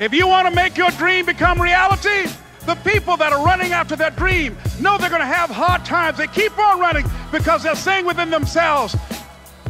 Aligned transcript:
If 0.00 0.14
you 0.14 0.26
want 0.26 0.48
to 0.48 0.54
make 0.54 0.78
your 0.78 0.90
dream 0.92 1.26
become 1.26 1.60
reality, 1.60 2.24
the 2.64 2.74
people 2.76 3.18
that 3.18 3.34
are 3.34 3.44
running 3.44 3.72
after 3.72 3.94
that 3.96 4.16
dream 4.16 4.56
know 4.80 4.96
they're 4.96 5.10
going 5.10 5.20
to 5.20 5.26
have 5.26 5.50
hard 5.50 5.84
times. 5.84 6.16
They 6.16 6.26
keep 6.26 6.58
on 6.58 6.80
running 6.80 7.04
because 7.30 7.62
they're 7.62 7.74
saying 7.74 8.06
within 8.06 8.30
themselves, 8.30 8.96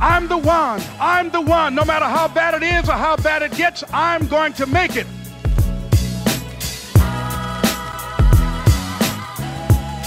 I'm 0.00 0.28
the 0.28 0.38
one, 0.38 0.80
I'm 1.00 1.30
the 1.30 1.40
one. 1.40 1.74
No 1.74 1.84
matter 1.84 2.04
how 2.04 2.28
bad 2.28 2.54
it 2.54 2.62
is 2.62 2.88
or 2.88 2.92
how 2.92 3.16
bad 3.16 3.42
it 3.42 3.56
gets, 3.56 3.82
I'm 3.92 4.28
going 4.28 4.52
to 4.52 4.66
make 4.66 4.94
it. 4.94 5.06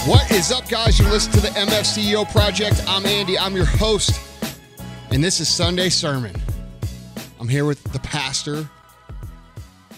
What 0.08 0.32
is 0.32 0.54
up, 0.54 0.70
guys? 0.70 0.98
You 1.00 1.10
listen 1.10 1.34
to 1.34 1.42
the 1.42 1.50
MFCEO 1.50 2.32
Project. 2.32 2.82
I'm 2.88 3.05
Andy, 3.05 3.38
I'm 3.38 3.58
your 3.58 3.66
host, 3.66 4.21
and 5.12 5.21
this 5.21 5.42
is 5.42 5.50
Sunday 5.50 5.90
Sermon. 5.90 6.34
I'm 7.42 7.50
here 7.50 7.66
with 7.66 7.84
the 7.92 8.00
pastor 8.00 8.70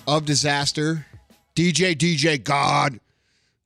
of 0.08 0.26
disaster, 0.26 1.06
DJ 1.56 1.96
DJ 1.96 2.42
God. 2.44 3.00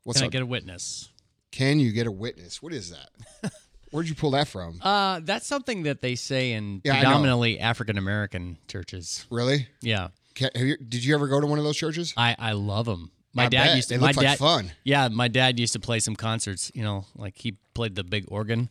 What's 0.03 0.19
Can 0.19 0.27
I 0.27 0.29
get 0.29 0.41
a 0.41 0.45
witness? 0.45 1.09
Can 1.51 1.79
you 1.79 1.91
get 1.91 2.07
a 2.07 2.11
witness? 2.11 2.61
What 2.61 2.73
is 2.73 2.91
that? 2.91 3.51
Where'd 3.91 4.07
you 4.07 4.15
pull 4.15 4.31
that 4.31 4.47
from? 4.47 4.79
Uh, 4.83 5.19
that's 5.23 5.45
something 5.47 5.83
that 5.83 6.01
they 6.01 6.15
say 6.15 6.51
in 6.53 6.81
Yeah, 6.83 6.95
predominantly 6.99 7.59
African 7.59 7.97
American 7.97 8.57
churches. 8.67 9.25
Really? 9.29 9.67
Yeah, 9.81 10.09
Can, 10.35 10.49
have 10.55 10.65
you, 10.65 10.77
did 10.77 11.03
you 11.03 11.15
ever 11.15 11.27
go 11.27 11.41
to 11.41 11.47
one 11.47 11.57
of 11.57 11.65
those 11.65 11.77
churches? 11.77 12.13
I 12.15 12.35
I 12.37 12.51
love 12.53 12.85
them. 12.85 13.11
My 13.33 13.45
I 13.45 13.49
dad 13.49 13.65
bet. 13.65 13.75
used 13.75 13.89
to. 13.89 13.95
They 13.95 14.01
my 14.01 14.07
look 14.07 14.17
dad, 14.17 14.29
like 14.29 14.39
fun. 14.39 14.71
Yeah, 14.83 15.07
my 15.09 15.27
dad 15.27 15.59
used 15.59 15.73
to 15.73 15.79
play 15.79 15.99
some 15.99 16.15
concerts. 16.15 16.71
You 16.73 16.83
know, 16.83 17.05
like 17.15 17.37
he 17.37 17.57
played 17.73 17.95
the 17.95 18.03
big 18.03 18.25
organ, 18.29 18.69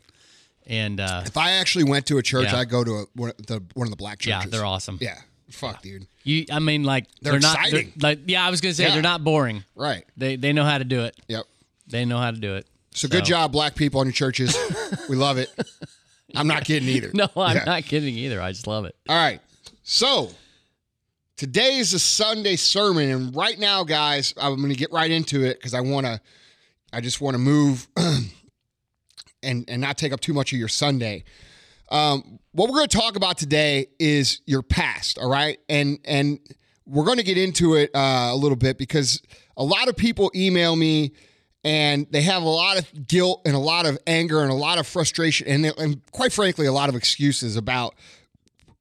and 0.66 1.00
uh, 1.00 1.23
If 1.26 1.37
I 1.37 1.52
actually 1.52 1.84
went 1.84 2.06
to 2.06 2.18
a 2.18 2.23
church, 2.23 2.46
Yeah. 2.52 2.59
I'd 2.59 2.68
go 2.70 2.82
to 2.84 2.90
a, 2.90 3.04
one, 3.14 3.30
of 3.30 3.46
the, 3.46 3.62
one 3.74 3.87
of 3.87 3.90
the 3.90 3.96
black 3.96 4.18
churches. 4.20 4.45
yeah, 4.45 4.50
they're 4.50 4.66
awesome. 4.66 4.98
Yeah. 5.00 5.18
Fuck, 5.51 5.83
dude. 5.83 6.07
You, 6.25 6.45
I 6.52 6.59
mean, 6.59 6.84
like 6.84 7.07
They're 7.23 7.38
not 7.41 7.57
they're- 7.70 7.80
exciting. 7.80 7.93
like, 8.02 8.20
yeah, 8.27 8.47
I 8.47 8.51
was 8.51 8.61
gonna 8.61 8.75
say 8.75 8.84
Yeah. 8.84 8.93
they're 8.95 9.02
not 9.02 9.25
boring. 9.25 9.65
Right. 9.74 10.05
They 10.16 10.37
they 10.37 10.52
know 10.52 10.65
how 10.65 10.79
to 10.79 10.84
do 10.84 11.05
it. 11.05 11.16
Yep. 11.29 11.45
They 11.87 12.05
know 12.05 12.18
how 12.18 12.30
to 12.30 12.37
do 12.37 12.55
it. 12.57 12.66
So, 12.93 13.09
good 13.09 13.24
job, 13.24 13.52
black 13.52 13.74
people 13.77 14.01
in 14.02 14.09
your 14.09 14.13
churches. 14.13 14.57
we 15.09 15.16
love 15.16 15.38
it. 15.38 15.51
I'm 16.35 16.46
not 16.46 16.65
kidding 16.65 16.88
either. 16.88 17.10
No, 17.15 17.29
I'm 17.37 17.57
Yeah. 17.57 17.65
not 17.65 17.85
kidding 17.85 18.15
either. 18.15 18.43
I 18.43 18.52
just 18.52 18.66
love 18.66 18.85
it. 18.85 18.95
All 19.09 19.16
right. 19.16 19.40
So 19.85 20.30
today 21.37 21.77
is 21.79 21.95
a 21.95 21.99
Sunday 21.99 22.57
sermon, 22.57 23.09
and 23.10 23.35
right 23.35 23.59
now, 23.59 23.85
guys, 23.85 24.35
I'm 24.37 24.57
going 24.57 24.68
to 24.68 24.74
get 24.74 24.93
right 24.93 25.10
into 25.10 25.45
it 25.45 25.59
because 25.59 25.73
I 25.74 25.80
want 25.80 26.05
to. 26.07 26.21
I 26.93 27.01
just 27.01 27.21
want 27.23 27.35
to 27.35 27.38
move 27.38 27.87
and 27.96 29.65
and 29.68 29.80
not 29.80 29.96
take 29.99 30.12
up 30.12 30.21
too 30.21 30.33
much 30.33 30.52
of 30.52 30.59
your 30.59 30.68
Sunday. 30.68 31.24
Um, 31.90 32.38
what 32.52 32.68
we're 32.68 32.76
going 32.76 32.88
to 32.88 32.96
talk 32.96 33.16
about 33.16 33.38
today 33.38 33.86
is 33.98 34.40
your 34.46 34.62
past. 34.62 35.18
All 35.18 35.30
right, 35.30 35.58
and 35.68 35.98
and 36.04 36.38
we're 36.86 37.04
going 37.04 37.18
to 37.18 37.24
get 37.24 37.38
into 37.38 37.74
it 37.74 37.90
uh, 37.94 38.30
a 38.32 38.36
little 38.36 38.56
bit 38.56 38.78
because 38.78 39.22
a 39.56 39.64
lot 39.64 39.88
of 39.88 39.96
people 39.96 40.30
email 40.34 40.74
me 40.74 41.12
and 41.64 42.06
they 42.10 42.22
have 42.22 42.42
a 42.42 42.48
lot 42.48 42.78
of 42.78 43.06
guilt 43.06 43.42
and 43.44 43.54
a 43.54 43.59
lot 43.59 43.84
of 43.84 43.98
anger 44.06 44.40
and 44.42 44.50
a 44.50 44.54
lot 44.54 44.78
of 44.78 44.86
frustration 44.86 45.46
and, 45.46 45.66
and 45.76 46.00
quite 46.12 46.32
frankly 46.32 46.66
a 46.66 46.72
lot 46.72 46.88
of 46.88 46.94
excuses 46.94 47.56
about 47.56 47.94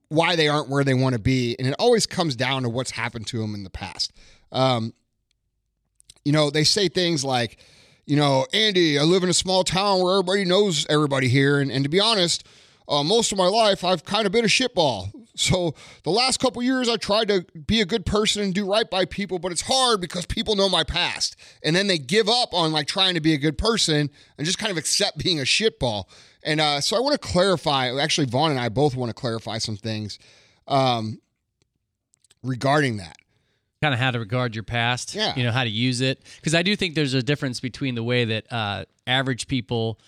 why 0.08 0.38
they 0.38 0.48
aren't 0.48 0.70
where 0.70 0.86
they 0.86 0.94
want 0.94 1.14
to 1.14 1.20
be. 1.20 1.56
And 1.60 1.68
it 1.68 1.76
always 1.80 2.06
comes 2.06 2.36
down 2.36 2.64
to 2.64 2.70
what's 2.70 2.92
happened 2.92 3.28
to 3.28 3.40
them 3.40 3.54
in 3.56 3.66
the 3.66 3.70
past. 3.70 4.14
Um, 4.54 4.94
you 6.28 6.34
know 6.34 6.50
they 6.50 6.66
say 6.66 6.90
things 6.90 7.24
like 7.24 7.58
you 8.06 8.18
know 8.18 8.46
andy 8.54 9.00
i 9.00 9.04
live 9.04 9.24
in 9.24 9.30
a 9.30 9.34
small 9.34 9.64
town 9.64 10.04
where 10.04 10.16
everybody 10.16 10.44
knows 10.44 10.86
everybody 10.90 11.30
here. 11.30 11.60
And, 11.60 11.72
and 11.72 11.86
to 11.86 11.90
be 11.90 12.02
honest 12.02 12.46
uh, 12.88 13.04
most 13.04 13.32
of 13.32 13.38
my 13.38 13.48
life 13.48 13.84
i've 13.84 14.04
kind 14.06 14.26
of 14.26 14.32
been 14.32 14.46
a 14.46 14.48
shitball 14.48 15.12
so 15.36 15.74
the 16.04 16.10
last 16.10 16.40
couple 16.40 16.62
years 16.64 16.88
i 16.90 16.96
tried 16.98 17.28
to 17.28 17.46
be 17.68 17.82
a 17.82 17.86
good 17.86 18.06
person 18.06 18.42
and 18.42 18.54
do 18.54 18.66
right 18.70 18.90
by 18.90 19.06
people 19.06 19.40
but 19.40 19.52
it's 19.52 19.62
hard 19.68 20.00
because 20.02 20.26
people 20.26 20.56
know 20.56 20.70
my 20.70 20.84
past 20.84 21.36
and 21.64 21.76
then 21.76 21.88
they 21.88 21.98
give 21.98 22.28
up 22.30 22.54
on 22.54 22.72
like 22.72 22.88
trying 22.88 23.14
to 23.14 23.22
be 23.22 23.34
a 23.34 23.38
good 23.38 23.58
person 23.58 24.10
and 24.38 24.46
just 24.46 24.58
kind 24.58 24.72
of 24.72 24.78
accept 24.78 25.18
being 25.18 25.40
a 25.40 25.44
shitball 25.44 26.06
and 26.44 26.60
uh, 26.62 26.80
so 26.82 26.96
i 26.96 27.00
want 27.00 27.14
to 27.14 27.28
clarify 27.28 27.90
actually 28.00 28.26
vaughn 28.28 28.52
and 28.52 28.60
i 28.60 28.70
both 28.70 28.96
want 28.96 29.10
to 29.10 29.14
clarify 29.14 29.58
some 29.58 29.78
things 29.78 30.18
um, 30.68 31.20
regarding 32.44 32.98
that 32.98 33.18
kind 33.82 33.94
of 33.94 34.00
how 34.00 34.10
to 34.10 34.18
regard 34.20 34.56
your 34.56 34.64
past, 34.64 35.14
Yeah. 35.14 35.34
you 35.36 35.44
know, 35.44 35.52
how 35.52 35.64
to 35.64 35.70
use 35.70 36.02
it. 36.02 36.20
Because 36.38 36.56
I 36.56 36.64
do 36.64 36.76
think 36.76 36.96
there's 36.96 37.14
a 37.14 37.22
difference 37.22 37.60
between 37.60 37.94
the 37.94 38.02
way 38.02 38.26
that 38.26 38.52
uh, 38.52 38.86
average 39.06 39.48
people 39.48 40.00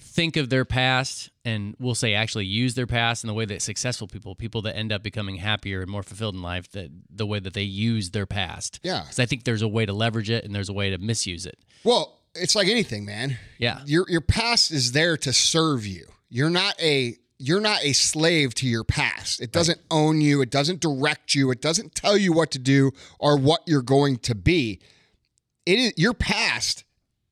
think 0.00 0.36
of 0.36 0.50
their 0.50 0.64
past 0.64 1.30
and 1.44 1.74
we'll 1.78 1.94
say 1.94 2.14
actually 2.14 2.46
use 2.46 2.74
their 2.74 2.86
past 2.86 3.24
in 3.24 3.28
the 3.28 3.34
way 3.34 3.44
that 3.44 3.62
successful 3.62 4.06
people, 4.06 4.34
people 4.34 4.62
that 4.62 4.76
end 4.76 4.92
up 4.92 5.02
becoming 5.02 5.36
happier 5.36 5.80
and 5.80 5.90
more 5.90 6.02
fulfilled 6.02 6.34
in 6.34 6.42
life, 6.42 6.70
that 6.72 6.90
the 7.10 7.26
way 7.26 7.38
that 7.38 7.54
they 7.54 7.62
use 7.62 8.10
their 8.10 8.26
past. 8.26 8.80
Yeah. 8.82 9.00
Because 9.00 9.18
I 9.18 9.26
think 9.26 9.44
there's 9.44 9.62
a 9.62 9.68
way 9.68 9.86
to 9.86 9.92
leverage 9.92 10.30
it 10.30 10.44
and 10.44 10.54
there's 10.54 10.68
a 10.68 10.72
way 10.72 10.90
to 10.90 10.98
misuse 10.98 11.46
it. 11.46 11.58
Well, 11.84 12.18
it's 12.34 12.54
like 12.54 12.68
anything, 12.68 13.04
man. 13.04 13.38
Yeah. 13.58 13.80
Your 13.86 14.06
your 14.08 14.20
past 14.20 14.70
is 14.70 14.92
there 14.92 15.16
to 15.18 15.32
serve 15.32 15.86
you. 15.86 16.06
You're 16.28 16.50
not 16.50 16.80
a 16.80 17.16
you're 17.38 17.60
not 17.60 17.84
a 17.84 17.92
slave 17.92 18.54
to 18.56 18.66
your 18.66 18.84
past. 18.84 19.40
It 19.40 19.52
doesn't 19.52 19.80
own 19.90 20.20
you, 20.20 20.42
it 20.42 20.50
doesn't 20.50 20.80
direct 20.80 21.34
you, 21.34 21.50
it 21.50 21.60
doesn't 21.60 21.94
tell 21.94 22.16
you 22.16 22.32
what 22.32 22.50
to 22.52 22.58
do 22.58 22.90
or 23.18 23.38
what 23.38 23.62
you're 23.66 23.82
going 23.82 24.18
to 24.18 24.34
be. 24.34 24.80
It 25.64 25.78
is 25.78 25.92
your 25.96 26.14
past 26.14 26.84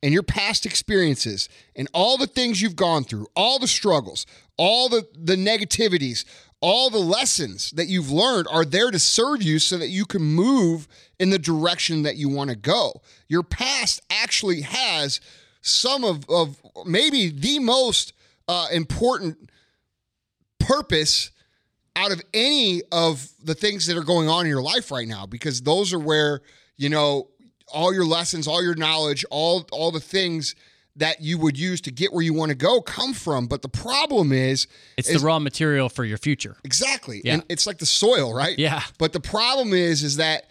and 0.07 0.13
your 0.13 0.23
past 0.23 0.65
experiences 0.65 1.49
and 1.75 1.89
all 1.93 2.17
the 2.17 2.29
things 2.29 2.63
you've 2.63 2.77
gone 2.77 3.03
through, 3.03 3.27
all 3.35 3.59
the 3.59 3.67
struggles, 3.67 4.25
all 4.57 4.89
the 4.89 5.05
the 5.19 5.35
negativities, 5.35 6.25
all 6.61 6.91
the 6.91 6.99
lessons 6.99 7.73
that 7.73 7.89
you've 7.89 8.13
learned 8.13 8.47
are 8.49 8.65
there 8.65 8.93
to 8.93 9.01
serve 9.01 9.43
you 9.43 9.59
so 9.59 9.77
that 9.77 9.89
you 9.89 10.05
can 10.05 10.23
move 10.23 10.87
in 11.19 11.31
the 11.31 11.41
direction 11.41 12.05
that 12.05 12.15
you 12.15 12.29
want 12.29 12.51
to 12.51 12.55
go. 12.55 13.03
Your 13.27 13.43
past 13.43 14.01
actually 14.09 14.61
has 14.61 15.21
some 15.61 16.05
of, 16.05 16.25
of 16.31 16.57
maybe 16.87 17.29
the 17.29 17.59
most 17.59 18.13
uh, 18.47 18.69
important 18.73 19.51
purpose 20.61 21.33
out 21.97 22.13
of 22.13 22.23
any 22.33 22.83
of 22.93 23.29
the 23.43 23.57
things 23.57 23.89
that 23.89 23.97
are 23.97 24.05
going 24.05 24.29
on 24.29 24.45
in 24.45 24.51
your 24.51 24.63
life 24.63 24.93
right 24.93 25.09
now 25.09 25.27
because 25.27 25.63
those 25.63 25.93
are 25.93 25.99
where 25.99 26.43
you 26.77 26.91
know 26.91 27.27
all 27.69 27.93
your 27.93 28.05
lessons 28.07 28.47
all 28.47 28.63
your 28.63 28.75
knowledge 28.77 29.25
all 29.31 29.67
all 29.73 29.91
the 29.91 30.01
things 30.01 30.55
that 30.99 31.21
you 31.21 31.37
would 31.37 31.59
use 31.59 31.81
to 31.83 31.91
get 31.91 32.13
where 32.13 32.23
you 32.23 32.33
want 32.33 32.49
to 32.51 32.55
go 32.55 32.81
come 32.81 33.13
from 33.13 33.47
but 33.47 33.61
the 33.63 33.69
problem 33.69 34.33
is 34.33 34.67
It's 34.97 35.09
is- 35.11 35.21
the 35.21 35.27
raw 35.27 35.39
material 35.39 35.89
for 35.89 36.05
your 36.05 36.19
future. 36.19 36.57
exactly 36.65 37.21
Yeah. 37.25 37.35
and 37.35 37.45
it's 37.49 37.67
like 37.67 37.79
the 37.79 37.87
soil 37.87 38.33
right 38.33 38.59
Yeah. 38.59 38.83
but 38.99 39.13
the 39.13 39.21
problem 39.21 39.73
is 39.75 40.03
is 40.03 40.17
that 40.17 40.49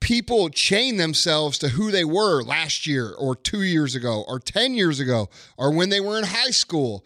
people 0.00 0.48
chain 0.48 0.96
themselves 0.96 1.58
to 1.58 1.68
who 1.70 1.90
they 1.90 2.04
were 2.04 2.42
last 2.42 2.86
year 2.86 3.12
or 3.18 3.34
2 3.34 3.62
years 3.62 3.94
ago 3.94 4.24
or 4.28 4.38
10 4.40 4.74
years 4.74 5.00
ago 5.00 5.28
or 5.56 5.72
when 5.72 5.88
they 5.90 6.00
were 6.00 6.18
in 6.18 6.24
high 6.24 6.50
school 6.50 7.04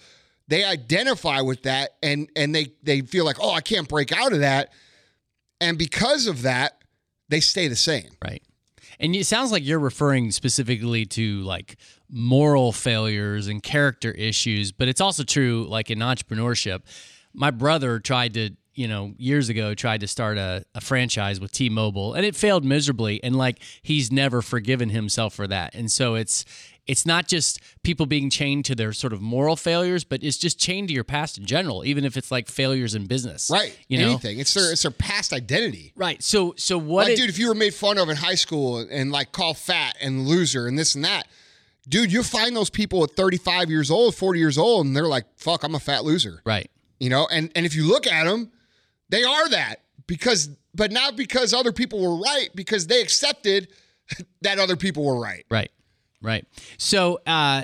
they 0.49 0.65
identify 0.65 1.41
with 1.41 1.63
that 1.63 1.95
and 2.03 2.29
and 2.37 2.55
they 2.55 2.73
they 2.83 3.01
feel 3.01 3.25
like 3.25 3.37
oh 3.41 3.53
I 3.53 3.61
can't 3.63 3.89
break 3.89 4.13
out 4.13 4.33
of 4.33 4.41
that 4.41 4.73
and 5.61 5.79
because 5.79 6.27
of 6.27 6.43
that 6.43 6.79
they 7.29 7.41
stay 7.41 7.69
the 7.69 7.77
same 7.77 8.11
Right. 8.23 8.43
And 9.03 9.17
it 9.17 9.27
sounds 9.27 9.51
like 9.51 9.67
you're 9.67 9.81
referring 9.81 10.31
specifically 10.31 11.05
to 11.07 11.43
like 11.43 11.77
moral 12.09 12.71
failures 12.71 13.49
and 13.49 13.61
character 13.61 14.13
issues, 14.13 14.71
but 14.71 14.87
it's 14.87 15.01
also 15.01 15.25
true 15.25 15.67
like 15.69 15.91
in 15.91 15.99
entrepreneurship. 15.99 16.83
My 17.35 17.51
brother 17.51 17.99
tried 17.99 18.35
to, 18.35 18.51
you 18.75 18.87
know, 18.87 19.13
years 19.19 19.49
ago 19.49 19.75
tried 19.75 20.03
to 20.03 20.07
start 20.07 20.39
a, 20.39 20.65
a 20.77 20.81
franchise 20.81 21.41
with 21.41 21.51
T 21.51 21.69
Mobile 21.69 22.15
and 22.15 22.25
it 22.25 22.37
failed 22.37 22.65
miserably. 22.65 23.23
And 23.25 23.35
like 23.35 23.59
he's 23.83 24.13
never 24.13 24.41
forgiven 24.41 24.91
himself 24.91 25.35
for 25.35 25.49
that. 25.49 25.75
And 25.75 25.91
so 25.91 26.15
it's 26.15 26.45
it's 26.87 27.07
not 27.07 27.29
just 27.29 27.61
people 27.85 28.07
being 28.07 28.29
chained 28.29 28.65
to 28.65 28.75
their 28.75 28.93
sort 28.93 29.13
of 29.13 29.21
moral 29.23 29.55
failures, 29.55 30.03
but 30.03 30.23
it's 30.25 30.37
just 30.37 30.59
chained 30.59 30.89
to 30.89 30.95
your 30.95 31.05
past 31.05 31.39
in 31.39 31.47
general, 31.47 31.85
even 31.85 32.05
if 32.05 32.17
it's 32.17 32.31
like 32.33 32.49
failures 32.49 32.95
in 32.97 33.07
business. 33.07 33.51
right 33.53 33.77
You 33.89 33.99
know? 33.99 34.09
anything 34.11 34.39
it's 34.41 34.53
their 34.55 34.73
it's 34.73 34.83
their 34.83 34.91
past 34.91 35.33
identity 35.33 35.93
Right. 35.95 36.21
So 36.23 36.55
so 36.57 36.79
what 36.79 37.05
like 37.05 37.13
it- 37.13 37.17
dude 37.19 37.31
if 37.31 37.39
you 37.39 37.49
were 37.49 37.55
made 37.55 37.73
fun 37.75 37.99
of 37.99 38.09
in 38.09 38.17
high 38.17 38.35
school 38.35 38.79
and 38.91 39.13
like 39.13 39.31
called 39.33 39.59
fat 39.59 39.97
and 40.01 40.27
loser 40.27 40.67
and 40.67 40.77
this 40.79 40.95
and 40.97 41.05
that 41.05 41.29
dude 41.89 42.13
you'll 42.13 42.23
find 42.25 42.55
those 42.57 42.71
people 42.71 43.03
at 43.05 43.11
35 43.13 43.71
years 43.71 43.91
old 43.91 44.15
40 44.15 44.39
years 44.41 44.59
old 44.59 44.87
and 44.87 44.95
they're 44.97 45.07
like 45.09 45.25
fuck 45.37 45.63
i'm 45.65 45.75
a 45.75 45.81
fat 45.81 46.05
loser 46.05 46.41
Right. 46.45 46.71
you 47.01 47.11
know 47.11 47.27
and 47.31 47.51
and 47.55 47.65
if 47.67 47.75
you 47.77 47.87
look 47.87 48.07
at 48.07 48.25
them 48.25 48.51
they 49.09 49.23
are 49.25 49.49
that 49.51 49.83
because 50.09 50.49
but 50.75 50.91
not 50.93 51.17
because 51.17 51.53
other 51.55 51.71
people 51.73 52.01
were 52.01 52.21
right 52.23 52.49
because 52.55 52.87
they 52.89 53.01
accepted 53.03 53.69
that 54.43 54.59
other 54.59 54.77
people 54.77 55.05
were 55.05 55.21
right 55.21 55.45
Right. 55.51 55.71
Right. 56.23 56.47
So, 56.79 57.21
uh, 57.27 57.63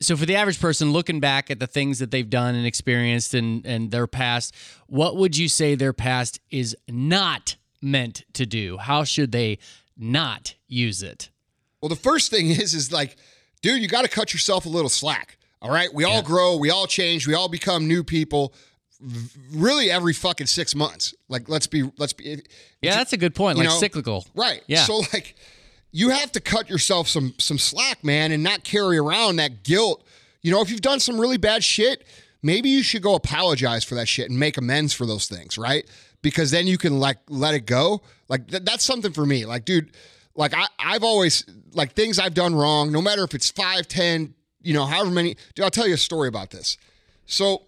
so 0.00 0.16
for 0.16 0.26
the 0.26 0.36
average 0.36 0.60
person 0.60 0.92
looking 0.92 1.20
back 1.20 1.50
at 1.50 1.58
the 1.58 1.66
things 1.66 1.98
that 1.98 2.10
they've 2.10 2.28
done 2.28 2.54
and 2.54 2.66
experienced 2.66 3.34
and 3.34 3.64
and 3.66 3.90
their 3.90 4.06
past, 4.06 4.54
what 4.86 5.16
would 5.16 5.36
you 5.36 5.48
say 5.48 5.74
their 5.74 5.92
past 5.92 6.40
is 6.50 6.76
not 6.88 7.56
meant 7.80 8.24
to 8.34 8.46
do? 8.46 8.76
How 8.78 9.04
should 9.04 9.32
they 9.32 9.58
not 9.96 10.54
use 10.66 11.02
it? 11.02 11.30
Well, 11.80 11.88
the 11.88 11.96
first 11.96 12.30
thing 12.30 12.46
is, 12.50 12.74
is 12.74 12.92
like, 12.92 13.16
dude, 13.62 13.80
you 13.82 13.88
got 13.88 14.02
to 14.02 14.08
cut 14.08 14.32
yourself 14.32 14.66
a 14.66 14.68
little 14.68 14.88
slack. 14.88 15.38
All 15.60 15.70
right. 15.70 15.92
We 15.92 16.04
all 16.04 16.22
grow, 16.22 16.56
we 16.56 16.70
all 16.70 16.86
change, 16.86 17.26
we 17.26 17.34
all 17.34 17.48
become 17.48 17.88
new 17.88 18.04
people. 18.04 18.54
really 19.52 19.90
every 19.90 20.12
fucking 20.12 20.46
six 20.46 20.74
months. 20.74 21.14
Like 21.28 21.48
let's 21.48 21.66
be 21.66 21.90
let's 21.98 22.12
be 22.12 22.42
Yeah, 22.80 22.96
that's 22.96 23.12
a 23.12 23.16
good 23.16 23.34
point. 23.34 23.58
Like 23.58 23.68
know, 23.68 23.74
cyclical. 23.74 24.24
Right. 24.34 24.62
Yeah. 24.68 24.84
So 24.84 24.98
like 25.12 25.34
you 25.90 26.10
have 26.10 26.32
to 26.32 26.40
cut 26.40 26.68
yourself 26.68 27.08
some 27.08 27.34
some 27.38 27.58
slack, 27.58 28.04
man, 28.04 28.32
and 28.32 28.42
not 28.42 28.64
carry 28.64 28.98
around 28.98 29.36
that 29.36 29.62
guilt. 29.62 30.04
You 30.42 30.52
know, 30.52 30.60
if 30.60 30.70
you've 30.70 30.80
done 30.80 31.00
some 31.00 31.18
really 31.20 31.38
bad 31.38 31.64
shit, 31.64 32.06
maybe 32.42 32.68
you 32.68 32.82
should 32.82 33.02
go 33.02 33.14
apologize 33.14 33.84
for 33.84 33.94
that 33.96 34.08
shit 34.08 34.30
and 34.30 34.38
make 34.38 34.56
amends 34.56 34.92
for 34.92 35.06
those 35.06 35.26
things, 35.26 35.58
right? 35.58 35.88
Because 36.22 36.50
then 36.50 36.66
you 36.66 36.78
can 36.78 36.98
like 36.98 37.18
let 37.28 37.54
it 37.54 37.66
go. 37.66 38.02
Like 38.28 38.48
th- 38.48 38.64
that's 38.64 38.84
something 38.84 39.12
for 39.12 39.24
me. 39.24 39.46
Like, 39.46 39.64
dude, 39.64 39.90
like 40.34 40.54
I 40.54 40.66
I've 40.78 41.04
always 41.04 41.44
like 41.72 41.94
things 41.94 42.18
I've 42.18 42.34
done 42.34 42.54
wrong, 42.54 42.92
no 42.92 43.02
matter 43.02 43.24
if 43.24 43.34
it's 43.34 43.50
five, 43.50 43.88
ten, 43.88 44.34
you 44.62 44.74
know, 44.74 44.84
however 44.84 45.10
many. 45.10 45.36
Dude, 45.54 45.64
I'll 45.64 45.70
tell 45.70 45.86
you 45.86 45.94
a 45.94 45.98
story 45.98 46.28
about 46.28 46.50
this. 46.50 46.76
So 47.26 47.64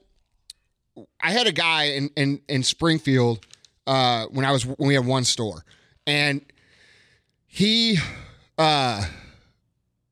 I 1.23 1.31
had 1.31 1.47
a 1.47 1.53
guy 1.53 1.85
in 1.85 2.11
in 2.17 2.41
in 2.49 2.63
Springfield 2.63 3.47
uh, 3.87 4.27
when 4.27 4.45
I 4.45 4.53
was 4.53 4.67
when 4.67 4.89
we 4.89 4.95
had 4.95 5.07
one 5.07 5.25
store, 5.25 5.65
and 6.07 6.43
he 7.52 7.99
uh, 8.56 9.05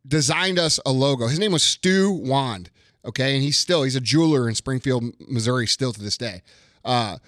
designed 0.07 0.59
us 0.59 0.81
a 0.85 0.91
logo. 0.91 1.29
His 1.29 1.39
name 1.39 1.53
was 1.53 1.63
Stu 1.63 2.11
Wand. 2.11 2.69
Okay, 3.05 3.35
and 3.35 3.43
he's 3.43 3.57
still 3.57 3.85
he's 3.85 3.95
a 3.95 4.01
jeweler 4.01 4.49
in 4.49 4.57
Springfield, 4.57 5.05
Missouri, 5.29 5.69
still 5.69 5.93
to 5.93 6.03
this 6.03 6.19
day. 6.19 6.43
Uh, 6.85 7.19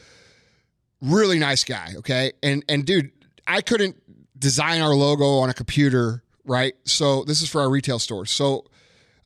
really 1.01 1.39
nice 1.39 1.63
guy. 1.63 1.95
Okay, 1.99 2.33
and 2.43 2.65
and 2.69 2.85
dude, 2.85 3.13
I 3.47 3.61
couldn't 3.61 3.97
design 4.39 4.83
our 4.83 4.95
logo 4.95 5.39
on 5.39 5.49
a 5.49 5.55
computer, 5.55 6.25
right? 6.45 6.75
So 6.85 7.25
this 7.25 7.41
is 7.41 7.49
for 7.49 7.61
our 7.61 7.71
retail 7.71 8.01
stores. 8.01 8.33
So 8.33 8.67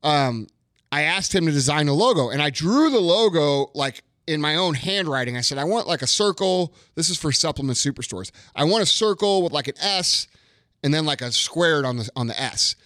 um, 0.03 0.49
I 0.93 1.03
asked 1.03 1.35
him 1.35 1.47
to 1.47 1.53
design 1.53 1.89
a 1.89 1.95
logo, 1.95 2.29
and 2.29 2.43
I 2.43 2.51
drew 2.51 2.91
the 2.91 3.01
logo 3.01 3.71
like 3.75 4.05
in 4.27 4.41
my 4.41 4.57
own 4.57 4.75
handwriting. 4.75 5.37
I 5.37 5.41
said, 5.41 5.57
I 5.57 5.65
want 5.65 5.89
like 5.89 6.03
a 6.03 6.07
circle. 6.07 6.75
This 6.95 7.09
is 7.09 7.17
for 7.17 7.33
supplement 7.33 7.79
superstores. 7.79 8.31
I 8.55 8.65
want 8.65 8.83
a 8.83 8.87
circle 8.87 9.43
with 9.43 9.53
like 9.53 9.67
an 9.67 9.79
S, 9.81 10.29
and 10.85 10.95
then 10.95 11.05
like 11.05 11.21
a 11.21 11.33
squared 11.33 11.85
on 11.85 11.97
the 11.97 12.09
on 12.15 12.29
the 12.29 12.41
S. 12.41 12.77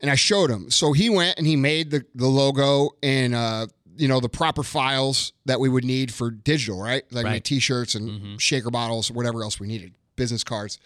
And 0.00 0.10
I 0.10 0.14
showed 0.14 0.50
him. 0.50 0.70
So 0.70 0.92
he 0.92 1.10
went 1.10 1.36
and 1.38 1.46
he 1.46 1.56
made 1.56 1.90
the 1.90 2.04
the 2.14 2.26
logo 2.26 2.90
in 3.02 3.34
uh 3.34 3.66
you 3.98 4.08
know 4.08 4.20
the 4.20 4.28
proper 4.28 4.62
files 4.62 5.32
that 5.46 5.58
we 5.60 5.68
would 5.68 5.84
need 5.84 6.12
for 6.12 6.30
digital, 6.30 6.80
right? 6.80 7.02
Like 7.10 7.24
Right. 7.24 7.32
make 7.32 7.44
t-shirts 7.44 7.94
and 7.94 8.40
shaker 8.40 8.70
bottles, 8.70 9.10
whatever 9.10 9.42
else 9.42 9.58
we 9.60 9.66
needed, 9.66 9.94
business 10.16 10.44
cards. 10.44 10.78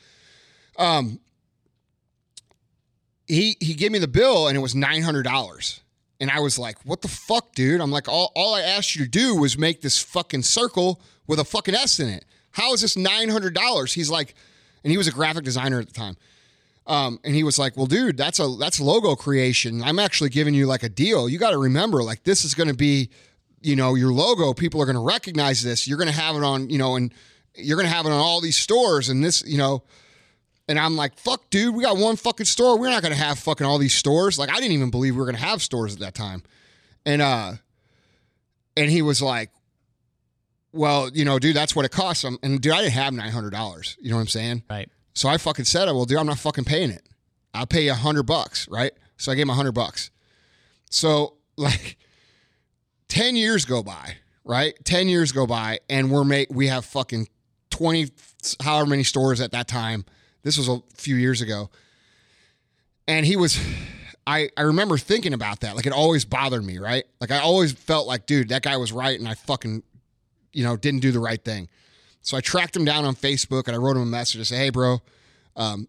Um, 0.79 1.19
he 3.27 3.57
he 3.61 3.75
gave 3.75 3.93
me 3.93 3.99
the 3.99 4.09
bill 4.09 4.49
and 4.49 4.57
it 4.57 4.61
was 4.61 4.75
nine 4.75 5.03
hundred 5.03 5.25
dollars. 5.25 5.81
And 6.21 6.31
I 6.31 6.41
was 6.41 6.59
like, 6.59 6.77
what 6.85 7.01
the 7.01 7.09
fuck, 7.09 7.55
dude? 7.55 7.81
I'm 7.81 7.91
like, 7.91 8.07
all, 8.07 8.31
all 8.37 8.55
I 8.55 8.61
asked 8.61 8.95
you 8.95 9.05
to 9.07 9.11
do 9.11 9.35
was 9.37 9.57
make 9.57 9.81
this 9.81 9.99
fucking 9.99 10.43
circle 10.43 11.01
with 11.27 11.39
a 11.41 11.45
fucking 11.45 11.75
S 11.75 11.99
in 11.99 12.11
it. 12.11 12.27
How 12.51 12.75
is 12.75 12.83
this 12.83 12.95
$900? 12.95 13.95
He's 13.95 14.11
like, 14.11 14.35
and 14.85 14.91
he 14.91 14.99
was 14.99 15.09
a 15.09 15.13
graphic 15.13 15.45
designer 15.45 15.81
at 15.81 15.87
the 15.87 15.95
time. 15.95 16.19
Um, 16.91 17.21
and 17.23 17.35
he 17.35 17.45
was 17.45 17.59
like, 17.59 17.77
well, 17.77 17.87
dude, 17.87 18.17
that's 18.17 18.41
a, 18.41 18.49
that's 18.59 18.81
logo 18.81 19.15
creation. 19.15 19.83
I'm 19.83 19.99
actually 19.99 20.31
giving 20.31 20.55
you 20.55 20.67
like 20.67 20.83
a 20.83 20.89
deal. 20.89 21.29
You 21.29 21.39
got 21.39 21.53
to 21.53 21.59
remember, 21.59 22.03
like, 22.03 22.25
this 22.25 22.45
is 22.45 22.55
going 22.55 22.69
to 22.69 22.75
be, 22.75 23.11
you 23.61 23.77
know, 23.77 23.95
your 23.95 24.13
logo. 24.13 24.53
People 24.53 24.83
are 24.83 24.87
going 24.87 24.97
to 24.97 25.05
recognize 25.05 25.63
this. 25.63 25.87
You're 25.87 25.99
going 25.99 26.09
to 26.09 26.15
have 26.15 26.35
it 26.35 26.43
on, 26.43 26.69
you 26.69 26.79
know, 26.79 26.97
and 26.97 27.15
you're 27.55 27.77
going 27.77 27.89
to 27.89 27.95
have 27.95 28.07
it 28.07 28.11
on 28.11 28.19
all 28.19 28.41
these 28.41 28.57
stores. 28.57 29.09
And 29.09 29.23
this, 29.25 29.43
you 29.47 29.57
know, 29.57 29.85
and 30.71 30.79
I'm 30.79 30.95
like, 30.97 31.19
fuck, 31.19 31.51
dude, 31.51 31.75
we 31.75 31.83
got 31.83 31.97
one 31.97 32.15
fucking 32.15 32.47
store. 32.47 32.79
We're 32.79 32.91
not 32.91 33.03
gonna 33.03 33.17
have 33.17 33.41
fucking 33.41 33.67
all 33.67 33.79
these 33.79 33.93
stores. 33.93 34.39
Like, 34.39 34.51
I 34.51 34.61
didn't 34.61 34.71
even 34.71 34.91
believe 34.91 35.17
we 35.17 35.19
were 35.19 35.27
gonna 35.27 35.39
have 35.39 35.63
stores 35.63 35.95
at 35.95 35.99
that 35.99 36.15
time. 36.15 36.45
And 37.05 37.21
uh 37.21 37.55
and 38.77 38.89
he 38.89 39.03
was 39.03 39.21
like, 39.21 39.51
Well, 40.73 41.11
you 41.13 41.25
know, 41.25 41.41
dude, 41.41 41.57
that's 41.57 41.75
what 41.75 41.87
it 41.87 41.91
costs. 41.91 42.25
Um, 42.25 42.39
and 42.45 42.61
dude, 42.61 42.73
I 42.73 42.83
didn't 42.83 42.93
have 42.93 43.13
nine 43.13 43.33
hundred 43.33 43.51
dollars. 43.51 43.97
You 44.01 44.11
know 44.11 44.17
what 44.17 44.23
I'm 44.23 44.29
saying? 44.29 44.63
Right. 44.71 44.89
So 45.15 45.29
I 45.29 45.37
fucking 45.39 45.65
said, 45.65 45.87
Well, 45.87 46.05
dude, 46.05 46.19
I'm 46.19 46.27
not 46.27 46.39
fucking 46.39 46.65
paying 46.65 46.91
it. 46.91 47.09
I'll 47.53 47.67
pay 47.67 47.85
you 47.85 47.93
a 47.93 47.95
hundred 47.95 48.25
bucks, 48.25 48.69
right? 48.69 48.93
So 49.17 49.33
I 49.33 49.35
gave 49.35 49.43
him 49.43 49.51
a 49.51 49.55
hundred 49.55 49.73
bucks. 49.73 50.11
So 50.91 51.35
like 51.57 51.97
10 53.09 53.37
years 53.37 53.65
go 53.65 53.83
by, 53.83 54.17
right? 54.45 54.75
10 54.85 55.09
years 55.09 55.33
go 55.33 55.47
by, 55.47 55.81
and 55.89 56.11
we're 56.11 56.25
make 56.25 56.49
we 56.51 56.69
have 56.69 56.85
fucking 56.85 57.29
20 57.71 58.11
however 58.63 58.89
many 58.89 59.03
stores 59.03 59.41
at 59.41 59.53
that 59.53 59.69
time. 59.69 60.05
This 60.43 60.57
was 60.57 60.69
a 60.69 60.83
few 60.95 61.17
years 61.17 61.41
ago. 61.41 61.71
And 63.07 63.27
he 63.27 63.37
was 63.37 63.59
I 64.27 64.51
I 64.57 64.63
remember 64.63 64.97
thinking 64.99 65.33
about 65.33 65.61
that. 65.61 65.77
Like 65.77 65.87
it 65.87 65.93
always 65.93 66.25
bothered 66.25 66.65
me, 66.65 66.79
right? 66.79 67.05
Like 67.21 67.31
I 67.31 67.39
always 67.39 67.73
felt 67.73 68.07
like, 68.07 68.27
dude, 68.27 68.51
that 68.51 68.63
guy 68.63 68.77
was 68.77 68.93
right 68.93 69.19
and 69.19 69.29
I 69.29 69.35
fucking, 69.35 69.83
you 70.53 70.65
know, 70.65 70.77
didn't 70.77 71.01
do 71.01 71.11
the 71.11 71.21
right 71.21 71.43
thing. 71.43 71.69
So 72.23 72.37
I 72.37 72.41
tracked 72.41 72.77
him 72.77 72.85
down 72.85 73.05
on 73.05 73.15
Facebook 73.15 73.67
and 73.67 73.75
I 73.75 73.79
wrote 73.79 73.97
him 73.97 74.03
a 74.03 74.07
message 74.07 74.41
to 74.41 74.45
say, 74.45 74.57
hey, 74.57 74.71
bro, 74.71 74.99
um, 75.57 75.89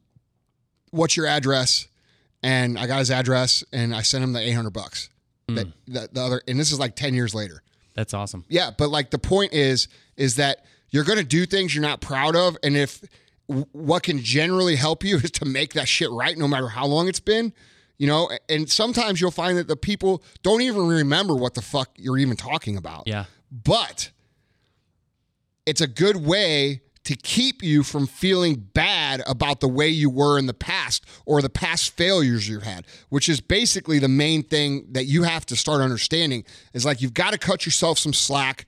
what's 0.91 1.17
your 1.17 1.27
address? 1.27 1.87
And 2.43 2.79
I 2.79 2.87
got 2.87 2.99
his 2.99 3.11
address 3.11 3.63
and 3.71 3.95
I 3.95 4.01
sent 4.01 4.23
him 4.23 4.33
the 4.33 4.39
800 4.39 4.71
bucks. 4.71 5.09
That, 5.47 5.67
that 5.87 6.13
the 6.13 6.21
other, 6.21 6.41
and 6.47 6.57
this 6.57 6.71
is 6.71 6.79
like 6.79 6.95
10 6.95 7.13
years 7.13 7.35
later. 7.35 7.61
That's 7.93 8.13
awesome. 8.13 8.45
Yeah, 8.47 8.71
but 8.77 8.89
like 8.89 9.11
the 9.11 9.19
point 9.19 9.51
is, 9.51 9.89
is 10.15 10.37
that 10.37 10.63
you're 10.91 11.03
going 11.03 11.19
to 11.19 11.25
do 11.25 11.45
things 11.45 11.75
you're 11.75 11.81
not 11.81 11.99
proud 11.99 12.37
of, 12.37 12.57
and 12.63 12.77
if 12.77 13.01
what 13.71 14.03
can 14.03 14.19
generally 14.19 14.75
help 14.75 15.03
you 15.03 15.17
is 15.23 15.31
to 15.31 15.45
make 15.45 15.73
that 15.73 15.87
shit 15.87 16.09
right, 16.11 16.37
no 16.37 16.47
matter 16.47 16.69
how 16.69 16.85
long 16.85 17.07
it's 17.07 17.19
been, 17.19 17.53
you 17.97 18.07
know. 18.07 18.29
And 18.49 18.69
sometimes 18.69 19.19
you'll 19.19 19.31
find 19.31 19.57
that 19.57 19.67
the 19.67 19.75
people 19.75 20.23
don't 20.43 20.61
even 20.61 20.87
remember 20.87 21.35
what 21.35 21.53
the 21.53 21.61
fuck 21.61 21.89
you're 21.97 22.17
even 22.17 22.37
talking 22.37 22.77
about. 22.77 23.03
Yeah. 23.07 23.25
But 23.51 24.11
it's 25.65 25.81
a 25.81 25.87
good 25.87 26.17
way 26.17 26.81
to 27.03 27.15
keep 27.15 27.63
you 27.63 27.81
from 27.81 28.05
feeling 28.05 28.55
bad 28.73 29.23
about 29.25 29.59
the 29.59 29.67
way 29.67 29.87
you 29.87 30.09
were 30.09 30.37
in 30.37 30.45
the 30.45 30.53
past 30.53 31.03
or 31.25 31.41
the 31.41 31.49
past 31.49 31.95
failures 31.97 32.47
you've 32.47 32.63
had, 32.63 32.85
which 33.09 33.27
is 33.27 33.41
basically 33.41 33.97
the 33.97 34.07
main 34.07 34.43
thing 34.43 34.85
that 34.91 35.05
you 35.05 35.23
have 35.23 35.45
to 35.47 35.55
start 35.55 35.81
understanding 35.81 36.43
is 36.73 36.85
like 36.85 37.01
you've 37.01 37.13
got 37.13 37.31
to 37.33 37.39
cut 37.39 37.65
yourself 37.65 37.97
some 37.97 38.13
slack 38.13 38.67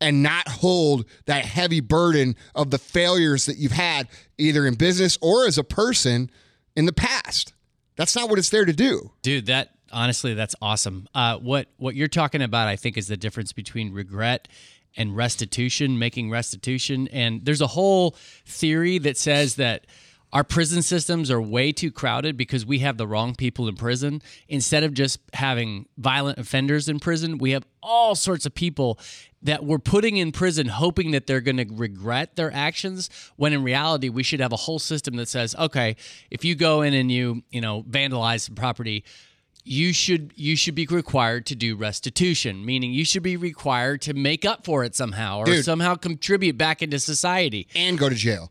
and 0.00 0.22
not 0.22 0.48
hold 0.48 1.04
that 1.26 1.44
heavy 1.44 1.80
burden 1.80 2.34
of 2.54 2.70
the 2.70 2.78
failures 2.78 3.46
that 3.46 3.56
you've 3.56 3.72
had 3.72 4.08
either 4.38 4.66
in 4.66 4.74
business 4.74 5.16
or 5.20 5.46
as 5.46 5.58
a 5.58 5.64
person 5.64 6.30
in 6.74 6.86
the 6.86 6.92
past. 6.92 7.52
That's 7.96 8.16
not 8.16 8.30
what 8.30 8.38
it's 8.38 8.50
there 8.50 8.64
to 8.64 8.72
do. 8.72 9.12
Dude, 9.22 9.46
that 9.46 9.70
honestly, 9.92 10.34
that's 10.34 10.56
awesome. 10.62 11.06
Uh, 11.14 11.36
what 11.38 11.68
what 11.76 11.94
you're 11.94 12.08
talking 12.08 12.42
about, 12.42 12.66
I 12.66 12.76
think, 12.76 12.96
is 12.96 13.08
the 13.08 13.16
difference 13.16 13.52
between 13.52 13.92
regret 13.92 14.48
and 14.96 15.16
restitution, 15.16 15.98
making 15.98 16.30
restitution. 16.30 17.08
And 17.08 17.44
there's 17.44 17.60
a 17.60 17.68
whole 17.68 18.16
theory 18.44 18.98
that 18.98 19.16
says 19.16 19.56
that 19.56 19.86
our 20.32 20.44
prison 20.44 20.82
systems 20.82 21.30
are 21.30 21.42
way 21.42 21.72
too 21.72 21.90
crowded 21.90 22.36
because 22.36 22.64
we 22.64 22.78
have 22.80 22.96
the 22.96 23.06
wrong 23.06 23.34
people 23.34 23.66
in 23.66 23.74
prison. 23.74 24.22
Instead 24.48 24.84
of 24.84 24.94
just 24.94 25.18
having 25.32 25.86
violent 25.98 26.38
offenders 26.38 26.88
in 26.88 27.00
prison, 27.00 27.38
we 27.38 27.50
have 27.50 27.64
all 27.82 28.14
sorts 28.14 28.46
of 28.46 28.54
people 28.54 28.98
that 29.42 29.64
we're 29.64 29.78
putting 29.78 30.18
in 30.18 30.32
prison 30.32 30.66
hoping 30.68 31.12
that 31.12 31.26
they're 31.26 31.40
going 31.40 31.56
to 31.56 31.66
regret 31.70 32.36
their 32.36 32.52
actions 32.52 33.08
when 33.36 33.52
in 33.52 33.62
reality 33.62 34.08
we 34.08 34.22
should 34.22 34.40
have 34.40 34.52
a 34.52 34.56
whole 34.56 34.78
system 34.78 35.16
that 35.16 35.28
says 35.28 35.56
okay 35.58 35.96
if 36.30 36.44
you 36.44 36.54
go 36.54 36.82
in 36.82 36.92
and 36.92 37.10
you 37.10 37.42
you 37.50 37.60
know 37.60 37.82
vandalize 37.84 38.40
some 38.40 38.54
property 38.54 39.02
you 39.64 39.92
should 39.92 40.32
you 40.36 40.56
should 40.56 40.74
be 40.74 40.86
required 40.86 41.44
to 41.46 41.54
do 41.54 41.76
restitution 41.76 42.64
meaning 42.64 42.92
you 42.92 43.04
should 43.04 43.22
be 43.22 43.36
required 43.36 44.00
to 44.02 44.14
make 44.14 44.44
up 44.44 44.64
for 44.64 44.84
it 44.84 44.94
somehow 44.94 45.38
or 45.38 45.44
Dude. 45.44 45.64
somehow 45.64 45.94
contribute 45.94 46.56
back 46.56 46.82
into 46.82 46.98
society 46.98 47.68
And 47.74 47.98
go 47.98 48.08
to 48.08 48.14
jail. 48.14 48.50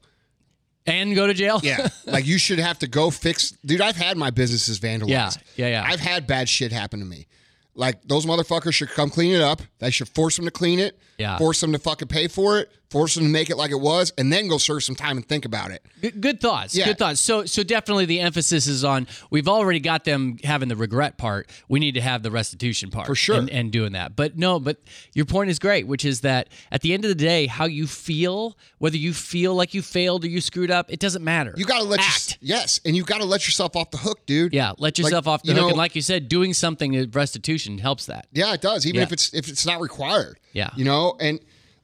and 0.86 1.16
go 1.16 1.28
to 1.28 1.34
jail 1.34 1.60
Yeah. 1.64 1.88
like 2.06 2.26
you 2.26 2.38
should 2.38 2.60
have 2.60 2.80
to 2.80 2.88
go 2.88 3.10
fix 3.10 3.52
dude, 3.66 3.82
I've 3.82 3.96
had 3.98 4.18
my 4.18 4.30
businesses 4.30 4.80
vandalized. 4.80 5.10
Yeah, 5.10 5.32
yeah, 5.56 5.68
yeah. 5.68 5.84
I've 5.86 6.00
had 6.00 6.28
bad 6.28 6.48
shit 6.48 6.72
happen 6.72 7.00
to 7.00 7.06
me. 7.06 7.28
Like 7.76 8.02
those 8.04 8.26
motherfuckers 8.26 8.74
should 8.74 8.90
come 8.90 9.10
clean 9.10 9.34
it 9.34 9.42
up. 9.42 9.62
They 9.80 9.90
should 9.92 10.10
force 10.10 10.36
them 10.36 10.46
to 10.46 10.52
clean 10.52 10.80
it. 10.80 10.98
Yeah. 11.18 11.38
Force 11.38 11.62
them 11.62 11.72
to 11.72 11.80
fucking 11.80 12.08
pay 12.10 12.28
for 12.28 12.60
it. 12.60 12.72
Force 12.92 13.14
them 13.14 13.24
to 13.26 13.30
make 13.30 13.52
it 13.52 13.56
like 13.56 13.70
it 13.70 13.80
was, 13.80 14.12
and 14.18 14.34
then 14.34 14.48
go 14.48 14.58
serve 14.58 14.84
some 14.84 14.96
time 14.96 15.16
and 15.18 15.28
think 15.28 15.46
about 15.46 15.70
it. 15.70 15.86
Good, 16.02 16.22
good 16.22 16.42
thoughts. 16.42 16.76
Yeah. 16.76 16.86
Good 16.86 16.98
thoughts. 16.98 17.20
So, 17.20 17.46
so 17.46 17.62
definitely 17.62 18.06
the 18.06 18.20
emphasis 18.20 18.66
is 18.66 18.84
on. 18.84 19.06
We've 19.30 19.48
already 19.48 19.80
got 19.80 20.06
them 20.06 20.38
having 20.44 20.70
the 20.70 20.76
regret 20.76 21.18
part. 21.18 21.52
We 21.68 21.80
need 21.80 21.94
to 21.94 22.02
have 22.02 22.24
the 22.24 22.32
restitution 22.32 22.90
part 22.90 23.06
For 23.06 23.14
sure. 23.14 23.36
and, 23.38 23.48
and 23.52 23.72
doing 23.72 23.92
that. 23.92 24.16
But 24.16 24.38
no, 24.38 24.60
but 24.60 24.78
your 25.14 25.26
point 25.26 25.52
is 25.52 25.60
great, 25.60 25.86
which 25.86 26.04
is 26.04 26.22
that 26.22 26.50
at 26.72 26.82
the 26.82 26.94
end 26.96 27.06
of 27.06 27.10
the 27.10 27.16
day, 27.16 27.46
how 27.46 27.66
you 27.66 27.86
feel, 27.86 28.58
whether 28.80 28.98
you 28.98 29.14
feel 29.14 29.54
like 29.54 29.76
you 29.76 29.84
failed 29.84 30.24
or 30.24 30.28
you 30.28 30.42
screwed 30.42 30.72
up, 30.72 30.92
it 30.92 31.00
doesn't 31.00 31.24
matter. 31.24 31.54
You 31.58 31.66
gotta 31.66 31.84
let 31.84 32.00
act. 32.00 32.40
your, 32.42 32.58
yes, 32.58 32.80
and 32.86 32.96
you 32.96 33.04
gotta 33.04 33.26
let 33.26 33.46
yourself 33.46 33.76
off 33.76 33.92
the 33.92 33.98
hook, 33.98 34.26
dude. 34.26 34.52
yeah, 34.52 34.72
let 34.80 34.98
yourself 34.98 35.28
off 35.28 35.44
the 35.44 35.50
you 35.50 35.54
hook. 35.54 35.62
know- 35.62 35.68
and 35.70 35.78
like 35.78 35.96
you 35.96 36.02
said, 36.02 36.28
doing 36.28 36.56
something 36.56 37.12
restitution 37.12 37.78
helps 37.78 38.08
that. 38.08 38.26
Yeah, 38.32 38.52
it 38.56 38.62
does. 38.62 38.88
Even 38.88 38.98
Yeah. 39.02 39.04
if 39.04 39.12
it's 39.14 39.32
if 39.36 39.48
it's 39.48 39.66
not 39.66 39.80
required. 39.80 40.40
Yeah. 40.54 40.72
You 40.76 40.86
know, 40.86 41.16
and 41.20 41.40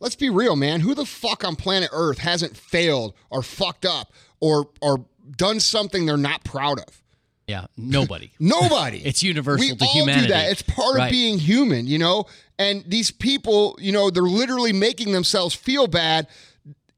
let's 0.05 0.15
be 0.15 0.29
real, 0.29 0.55
man. 0.55 0.81
Who 0.81 0.93
the 0.93 1.05
fuck 1.05 1.43
on 1.43 1.55
planet 1.55 1.89
Earth 1.91 2.19
hasn't 2.19 2.55
failed 2.55 3.15
or 3.31 3.41
fucked 3.43 3.85
up 3.85 4.13
or 4.39 4.69
or 4.81 5.03
done 5.35 5.59
something 5.59 6.05
they're 6.05 6.15
not 6.15 6.43
proud 6.43 6.79
of? 6.79 7.01
Yeah, 7.47 7.65
nobody. 7.77 8.31
Nobody. 8.39 9.05
It's 9.05 9.21
universal 9.21 9.67
we 9.69 9.75
to 9.75 9.85
all 9.85 9.93
humanity. 9.93 10.27
do 10.27 10.33
that. 10.33 10.51
It's 10.51 10.61
part 10.61 10.97
Right. 10.97 11.05
of 11.05 11.11
being 11.11 11.37
human, 11.39 11.85
you 11.87 11.97
know. 11.99 12.25
And 12.57 12.83
these 12.87 13.11
people, 13.11 13.77
you 13.81 13.91
know, 13.91 14.09
they're 14.09 14.23
literally 14.23 14.73
making 14.73 15.11
themselves 15.11 15.53
feel 15.55 15.87
bad, 15.87 16.27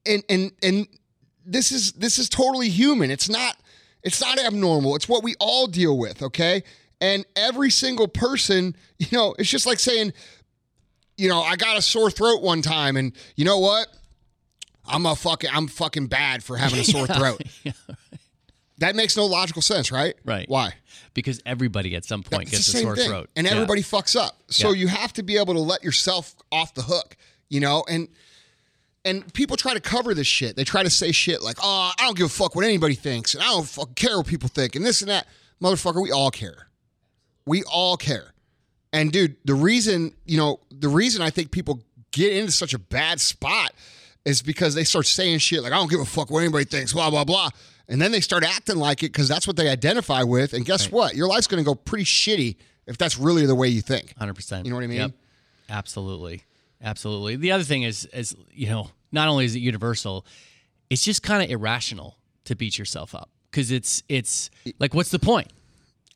and 0.06 0.24
and 0.30 0.52
and 0.62 0.88
this 1.46 1.72
is 1.72 1.94
this 1.94 2.20
is 2.20 2.30
totally 2.30 2.70
human. 2.70 3.10
It's 3.10 3.30
not 3.30 3.58
it's 4.04 4.22
not 4.22 4.38
abnormal. 4.40 4.96
It's 4.96 5.10
what 5.10 5.24
we 5.24 5.36
all 5.40 5.68
deal 5.68 5.98
with. 5.98 6.22
Okay, 6.22 6.64
and 7.02 7.26
every 7.36 7.70
single 7.70 8.08
person, 8.08 8.76
you 9.00 9.08
know, 9.12 9.34
it's 9.40 9.50
just 9.50 9.66
like 9.66 9.80
saying, 9.80 10.14
you 11.18 11.28
know, 11.30 11.42
I 11.42 11.56
got 11.56 11.78
a 11.78 11.82
sore 11.82 12.10
throat 12.12 12.42
one 12.42 12.62
time, 12.62 12.96
and 12.96 13.12
you 13.36 13.44
know 13.46 13.58
what? 13.60 13.88
I'm 14.86 15.06
a 15.06 15.16
fucking 15.16 15.50
I'm 15.54 15.68
fucking 15.68 16.08
bad 16.08 16.44
for 16.44 16.56
having 16.58 16.80
a 16.80 16.84
sore 16.96 17.08
throat. 17.08 17.42
That 18.80 18.96
makes 18.96 19.18
no 19.18 19.26
logical 19.26 19.64
sense, 19.64 19.92
right? 19.92 20.14
Right. 20.24 20.48
Why? 20.48 20.74
because 21.16 21.42
everybody 21.48 21.96
at 21.96 22.06
some 22.06 22.22
point 22.22 22.44
It's 22.44 22.52
gets 22.52 22.68
a 22.76 22.82
sore 22.84 22.96
thing. 22.96 23.10
throat. 23.10 23.28
And 23.36 23.48
Yeah. 23.48 23.54
everybody 23.54 23.82
fucks 23.82 24.16
up. 24.16 24.40
So 24.52 24.72
Yeah. 24.72 24.82
you 24.82 24.88
have 24.90 25.12
to 25.14 25.24
be 25.24 25.38
able 25.38 25.56
to 25.56 25.60
let 25.60 25.84
yourself 25.84 26.36
off 26.52 26.76
the 26.76 26.84
hook, 26.84 27.18
you 27.50 27.60
know? 27.60 27.84
And 27.90 28.08
and 29.04 29.34
people 29.34 29.58
try 29.58 29.74
to 29.74 29.80
cover 29.80 30.14
this 30.14 30.28
shit. 30.28 30.56
They 30.56 30.64
try 30.64 30.84
to 30.84 30.92
say 30.92 31.12
shit 31.12 31.42
like, 31.42 31.58
oh, 31.64 31.92
I 31.98 32.04
don't 32.06 32.16
give 32.16 32.28
a 32.28 32.30
fuck 32.30 32.54
what 32.56 32.66
anybody 32.66 32.94
thinks, 32.94 33.34
and 33.34 33.42
I 33.42 33.48
don't 33.48 33.68
fucking 33.68 33.96
care 33.96 34.18
what 34.18 34.28
people 34.28 34.48
think, 34.48 34.76
and 34.76 34.86
this 34.86 35.02
and 35.02 35.10
that. 35.10 35.26
Motherfucker, 35.60 36.00
we 36.04 36.12
all 36.12 36.30
care. 36.30 36.68
We 37.48 37.64
all 37.64 37.98
care. 37.98 38.34
And 38.98 39.12
dude, 39.12 39.36
the 39.46 39.54
reason, 39.54 40.14
you 40.26 40.38
know, 40.38 40.60
the 40.72 40.90
reason 40.90 41.22
I 41.22 41.30
think 41.30 41.52
people 41.52 41.82
get 42.12 42.34
into 42.34 42.52
such 42.52 42.74
a 42.74 42.80
bad 42.80 43.20
spot 43.20 43.74
is 44.26 44.42
because 44.42 44.76
they 44.76 44.84
start 44.84 45.06
saying 45.06 45.40
shit 45.40 45.62
like, 45.64 45.72
I 45.72 45.76
don't 45.76 45.90
give 45.90 46.00
a 46.00 46.06
fuck 46.06 46.32
what 46.32 46.40
anybody 46.40 46.66
thinks, 46.66 46.94
blah, 46.94 47.10
blah, 47.10 47.24
blah. 47.24 47.50
And 47.88 48.02
then 48.02 48.12
they 48.12 48.20
start 48.20 48.44
acting 48.44 48.78
like 48.78 49.04
it 49.04 49.14
because 49.14 49.28
that's 49.28 49.48
what 49.48 49.56
they 49.56 49.70
identify 49.70 50.24
with. 50.24 50.54
And 50.54 50.66
guess 50.66 50.92
what? 50.92 51.16
Your 51.16 51.28
life's 51.28 51.48
going 51.48 51.64
to 51.64 51.66
go 51.66 51.76
pretty 51.76 52.04
shitty 52.04 52.58
if 52.86 52.98
that's 52.98 53.18
really 53.18 53.46
the 53.46 53.56
way 53.56 53.68
you 53.68 53.82
think. 53.82 54.14
Hundred 54.18 54.34
percent. 54.34 54.66
You 54.66 54.72
know 54.72 54.78
what 54.78 54.84
I 54.84 54.88
mean? 54.88 55.00
Yep. 55.00 55.12
Absolutely, 55.70 56.44
absolutely. 56.82 57.36
The 57.36 57.52
other 57.52 57.64
thing 57.64 57.84
is, 57.84 58.06
is 58.06 58.36
you 58.52 58.68
know, 58.68 58.90
not 59.12 59.28
only 59.28 59.46
is 59.46 59.56
it 59.56 59.60
universal, 59.60 60.26
it's 60.90 61.04
just 61.04 61.24
kind 61.24 61.44
of 61.44 61.50
irrational 61.50 62.18
to 62.46 62.56
beat 62.56 62.78
yourself 62.78 63.14
up 63.14 63.30
because 63.52 63.72
it's 63.72 64.04
it's 64.08 64.50
like, 64.80 64.94
what's 64.94 65.12
the 65.12 65.20
point? 65.20 65.52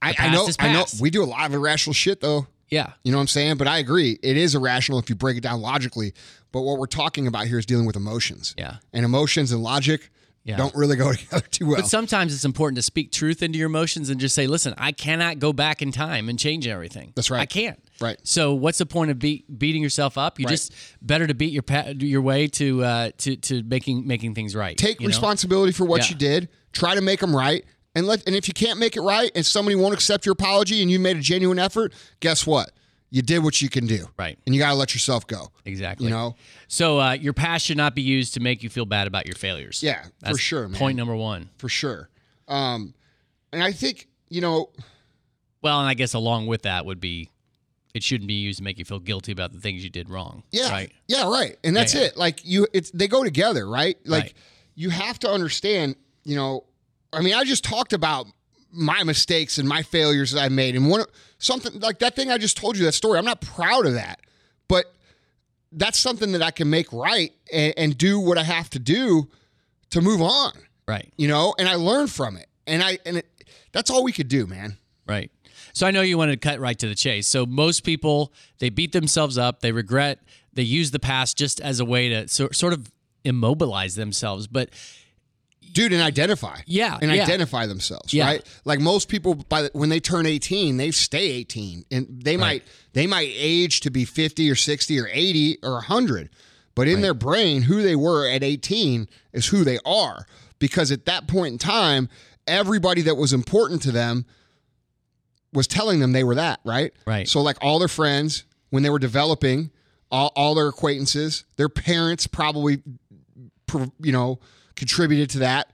I, 0.02 0.10
I 0.10 0.14
past 0.14 0.60
know, 0.60 0.66
I 0.66 0.74
know. 0.74 0.86
We 1.00 1.10
do 1.10 1.24
a 1.24 1.26
lot 1.26 1.46
of 1.46 1.54
irrational 1.54 1.94
shit 1.94 2.22
though. 2.22 2.48
Yeah, 2.72 2.94
You 3.04 3.12
know 3.12 3.18
what 3.18 3.24
I'm 3.24 3.28
saying? 3.28 3.58
But 3.58 3.68
I 3.68 3.80
agree. 3.80 4.18
It 4.24 4.38
is 4.38 4.56
irrational 4.56 4.98
if 5.00 5.10
you 5.10 5.16
break 5.16 5.36
it 5.38 5.42
down 5.42 5.62
logically. 5.62 6.14
But 6.54 6.62
what 6.62 6.80
we're 6.80 6.86
talking 6.88 7.28
about 7.28 7.48
here 7.48 7.60
is 7.60 7.66
dealing 7.66 7.86
with 7.86 7.98
emotions. 7.98 8.56
Yeah. 8.58 8.78
And 8.94 9.04
emotions 9.06 9.52
and 9.52 9.62
logic 9.62 10.10
Yeah. 10.46 10.56
don't 10.56 10.74
really 10.74 10.96
go 10.96 11.12
together 11.14 11.46
too 11.52 11.68
well. 11.68 11.76
but 11.76 11.88
sometimes 11.88 12.34
it's 12.34 12.46
important 12.46 12.78
to 12.78 12.82
speak 12.82 13.12
truth 13.12 13.44
into 13.44 13.60
your 13.60 13.66
emotions 13.68 14.10
and 14.10 14.22
just 14.22 14.34
say, 14.36 14.48
listen, 14.48 14.74
I 14.78 14.94
cannot 14.94 15.40
go 15.40 15.52
back 15.52 15.82
in 15.82 15.92
time 15.92 16.30
and 16.30 16.40
change 16.40 16.66
everything. 16.66 17.12
That's 17.16 17.30
right. 17.30 17.42
I 17.42 17.46
can't. 17.46 17.78
Right. 18.00 18.18
So 18.24 18.54
what's 18.54 18.78
the 18.78 18.86
point 18.86 19.12
of 19.12 19.20
be- 19.20 19.44
beating 19.58 19.84
yourself 19.84 20.18
up? 20.18 20.40
You 20.40 20.46
Right. 20.46 20.52
just 20.52 20.74
better 21.02 21.28
to 21.28 21.34
beat 21.34 21.52
your 21.52 21.64
pa- 21.64 21.92
your 22.00 22.22
way 22.22 22.48
to 22.48 22.84
uh, 22.86 23.12
to 23.20 23.36
to 23.36 23.64
making 23.64 24.08
making 24.08 24.34
things 24.34 24.56
right. 24.56 24.78
Take 24.78 25.02
you 25.02 25.08
know? 25.08 25.10
responsibility 25.10 25.74
for 25.74 25.84
what 25.86 26.04
Yeah. 26.04 26.10
you 26.10 26.16
did. 26.16 26.50
Try 26.72 26.96
to 26.96 27.02
make 27.02 27.20
them 27.20 27.36
right. 27.36 27.66
And 27.94 28.08
let 28.08 28.26
and 28.26 28.36
if 28.36 28.48
you 28.48 28.54
can't 28.54 28.80
make 28.80 28.96
it 28.96 29.02
right 29.02 29.32
and 29.36 29.46
somebody 29.46 29.76
won't 29.76 29.94
accept 29.94 30.26
your 30.26 30.34
apology 30.34 30.82
and 30.82 30.90
you 30.90 31.00
made 31.00 31.18
a 31.18 31.22
genuine 31.22 31.60
effort, 31.60 31.94
guess 32.22 32.48
what? 32.48 32.72
You 33.10 33.22
did 33.22 33.40
what 33.44 33.62
you 33.62 33.68
can 33.68 33.88
do. 33.88 34.08
Right. 34.18 34.40
And 34.46 34.56
you 34.56 34.62
got 34.62 34.70
to 34.70 34.76
let 34.76 34.94
yourself 34.94 35.28
go. 35.28 35.52
Exactly. 35.66 36.06
You 36.06 36.12
know? 36.12 36.36
So 36.70 36.98
uh, 37.02 37.12
your 37.12 37.34
past 37.34 37.66
should 37.66 37.76
not 37.76 37.94
be 37.94 38.02
used 38.02 38.34
to 38.36 38.40
make 38.40 38.64
you 38.64 38.70
feel 38.70 38.86
bad 38.86 39.06
about 39.08 39.26
your 39.28 39.36
failures. 39.36 39.84
Yeah, 39.84 40.06
for 40.26 40.38
sure, 40.38 40.70
man. 40.70 40.80
Point 40.80 40.96
number 40.98 41.16
one. 41.16 41.50
For 41.58 41.68
sure. 41.70 42.10
Um 42.48 42.94
and 43.52 43.62
I 43.62 43.74
think, 43.74 44.08
you 44.30 44.40
know, 44.40 44.70
Well, 45.62 45.80
and 45.82 45.90
I 45.90 45.94
guess 45.94 46.14
along 46.14 46.48
with 46.48 46.62
that 46.62 46.86
would 46.86 47.02
be, 47.02 47.30
it 47.94 48.02
shouldn't 48.04 48.30
be 48.30 48.36
used 48.36 48.60
to 48.60 48.64
make 48.64 48.80
you 48.80 48.86
feel 48.86 49.00
guilty 49.00 49.34
about 49.34 49.52
the 49.52 49.60
things 49.60 49.84
you 49.84 49.90
did 49.90 50.10
wrong. 50.10 50.44
Yeah. 50.54 50.70
Right. 50.72 50.92
Yeah, 51.10 51.30
right. 51.30 51.58
And 51.66 51.76
that's 51.76 51.94
Yeah, 51.94 52.02
yeah. 52.02 52.08
it. 52.08 52.18
Like 52.18 52.46
you 52.46 52.68
it's 52.72 52.90
they 52.92 53.10
go 53.10 53.26
together, 53.26 53.68
right? 53.68 53.98
Like 54.06 54.24
Right. 54.24 54.34
you 54.76 54.90
have 54.92 55.20
to 55.20 55.30
understand, 55.30 55.98
you 56.24 56.38
know, 56.38 56.64
I 57.14 57.22
mean, 57.22 57.34
I 57.34 57.44
just 57.44 57.64
talked 57.64 57.94
about 57.94 58.28
my 58.72 59.04
mistakes 59.04 59.58
and 59.58 59.68
my 59.68 59.82
failures 59.84 60.32
that 60.32 60.42
I 60.42 60.50
made 60.50 60.76
and 60.76 60.90
one 60.90 61.04
something 61.40 61.80
like 61.82 62.00
that 62.00 62.16
thing 62.16 62.32
I 62.32 62.38
just 62.38 62.56
told 62.56 62.78
you 62.78 62.86
that 62.86 62.94
story. 62.94 63.20
I'm 63.20 63.26
not 63.26 63.42
proud 63.42 63.86
of 63.86 63.94
that. 63.94 64.22
But 64.68 64.86
that's 65.74 66.00
something 66.00 66.32
that 66.34 66.42
I 66.42 66.52
can 66.52 66.70
make 66.70 66.92
right 66.94 67.34
and, 67.52 67.74
and 67.76 67.98
do 67.98 68.20
what 68.20 68.38
I 68.38 68.44
have 68.44 68.70
to 68.72 68.80
do 68.80 69.30
to 69.90 70.02
move 70.02 70.22
on, 70.22 70.54
Right. 70.88 71.12
you 71.18 71.28
know, 71.28 71.54
and 71.60 71.68
I 71.68 71.76
learn 71.76 72.08
from 72.08 72.38
it. 72.38 72.48
And 72.66 72.82
I 72.82 73.00
and 73.06 73.18
it, 73.18 73.28
that's 73.74 73.90
all 73.90 74.04
we 74.04 74.12
could 74.14 74.28
do, 74.30 74.48
man. 74.48 74.78
Right. 75.08 75.32
So 75.74 75.86
I 75.88 75.92
know 75.92 76.02
you 76.02 76.18
wanted 76.18 76.42
to 76.42 76.48
cut 76.50 76.60
right 76.60 76.78
to 76.80 76.88
the 76.88 76.96
chase. 76.96 77.28
So 77.28 77.46
most 77.46 77.84
people 77.84 78.34
they 78.60 78.70
beat 78.70 78.94
themselves 78.94 79.38
up, 79.38 79.60
they 79.60 79.72
regret, 79.72 80.20
they 80.54 80.64
use 80.64 80.92
the 80.92 81.00
past 81.00 81.38
just 81.38 81.60
as 81.60 81.80
a 81.80 81.86
way 81.86 82.10
to 82.10 82.28
so, 82.28 82.50
sort 82.52 82.72
of 82.74 82.90
immobilize 83.24 83.96
themselves. 83.96 84.48
But 84.48 84.70
dude 85.74 85.94
and 85.94 86.02
identify 86.02 86.58
Yeah, 86.66 86.98
and 87.02 87.12
yeah. 87.12 87.24
identify 87.24 87.66
themselves 87.66 88.14
Yeah. 88.14 88.26
right 88.26 88.46
like 88.66 88.80
most 88.80 89.08
people 89.10 89.36
by 89.36 89.64
the, 89.64 89.70
when 89.74 89.90
they 89.90 90.00
turn 90.00 90.26
18 90.26 90.78
they 90.78 90.92
stay 90.92 91.30
18 91.32 91.86
and 91.92 92.08
they 92.24 92.38
might 92.38 92.64
they 92.94 93.08
might 93.08 93.30
age 93.34 93.80
to 93.82 93.90
be 93.90 94.06
50 94.06 94.50
or 94.50 94.56
60 94.56 95.00
or 95.00 95.08
80 95.12 95.58
or 95.64 95.74
100 95.74 96.30
but 96.76 96.88
in 96.88 97.02
their 97.02 97.14
brain 97.14 97.64
who 97.64 97.82
they 97.82 97.96
were 97.96 98.28
at 98.28 98.44
18 98.44 99.08
is 99.34 99.48
who 99.48 99.64
they 99.64 99.80
are 99.86 100.26
because 100.60 100.92
at 100.92 101.06
that 101.06 101.28
point 101.28 101.54
in 101.54 101.58
time 101.58 102.10
everybody 102.48 103.02
that 103.04 103.16
was 103.16 103.34
important 103.34 103.82
to 103.84 103.92
them 103.92 104.26
was 105.54 105.68
telling 105.68 106.00
them 106.00 106.12
they 106.12 106.24
were 106.24 106.36
that 106.36 106.60
right 106.66 106.94
Right. 107.06 107.28
so 107.28 107.42
like 107.42 107.58
all 107.62 107.80
their 107.80 107.88
friends 107.88 108.44
when 108.70 108.84
they 108.84 108.90
were 108.90 109.00
developing 109.00 109.70
all, 110.10 110.32
all 110.36 110.56
their 110.56 110.68
acquaintances 110.68 111.46
their 111.58 111.70
parents 111.70 112.28
probably 112.28 112.82
you 114.02 114.12
know 114.12 114.40
contributed 114.76 115.30
to 115.32 115.40
that. 115.40 115.72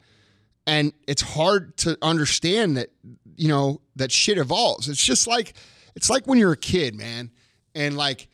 And 0.65 0.93
it's 1.07 1.21
hard 1.21 1.77
to 1.77 1.97
understand 2.01 2.77
that 2.77 2.89
you 3.35 3.47
know 3.47 3.81
that 3.95 4.11
shit 4.11 4.37
evolves. 4.37 4.89
It's 4.89 5.03
just 5.03 5.27
like 5.27 5.53
it's 5.95 6.09
like 6.09 6.27
when 6.27 6.37
you're 6.37 6.51
a 6.51 6.57
kid 6.57 6.95
man 6.95 7.31
and 7.73 7.95
like 7.95 8.27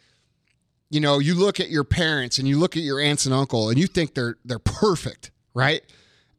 you 0.89 0.99
know 0.99 1.19
you 1.19 1.35
look 1.35 1.59
at 1.59 1.69
your 1.69 1.83
parents 1.83 2.39
and 2.39 2.47
you 2.47 2.57
look 2.57 2.75
at 2.75 2.83
your 2.83 2.99
aunts 2.99 3.25
and 3.25 3.33
uncle 3.33 3.69
and 3.69 3.77
you 3.77 3.87
think 3.87 4.15
they're 4.15 4.37
they're 4.45 4.59
perfect 4.59 5.31
right? 5.53 5.81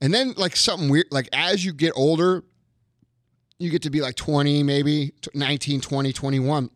And 0.00 0.12
then 0.12 0.34
like 0.36 0.56
something 0.56 0.88
weird 0.88 1.06
like 1.10 1.28
as 1.32 1.64
you 1.64 1.72
get 1.72 1.92
older 1.96 2.42
you 3.58 3.70
get 3.70 3.82
to 3.82 3.90
be 3.90 4.00
like 4.00 4.16
20 4.16 4.62
maybe 4.62 5.12
t- 5.22 5.30
19 5.32 5.80
20 5.80 6.12
21 6.12 6.70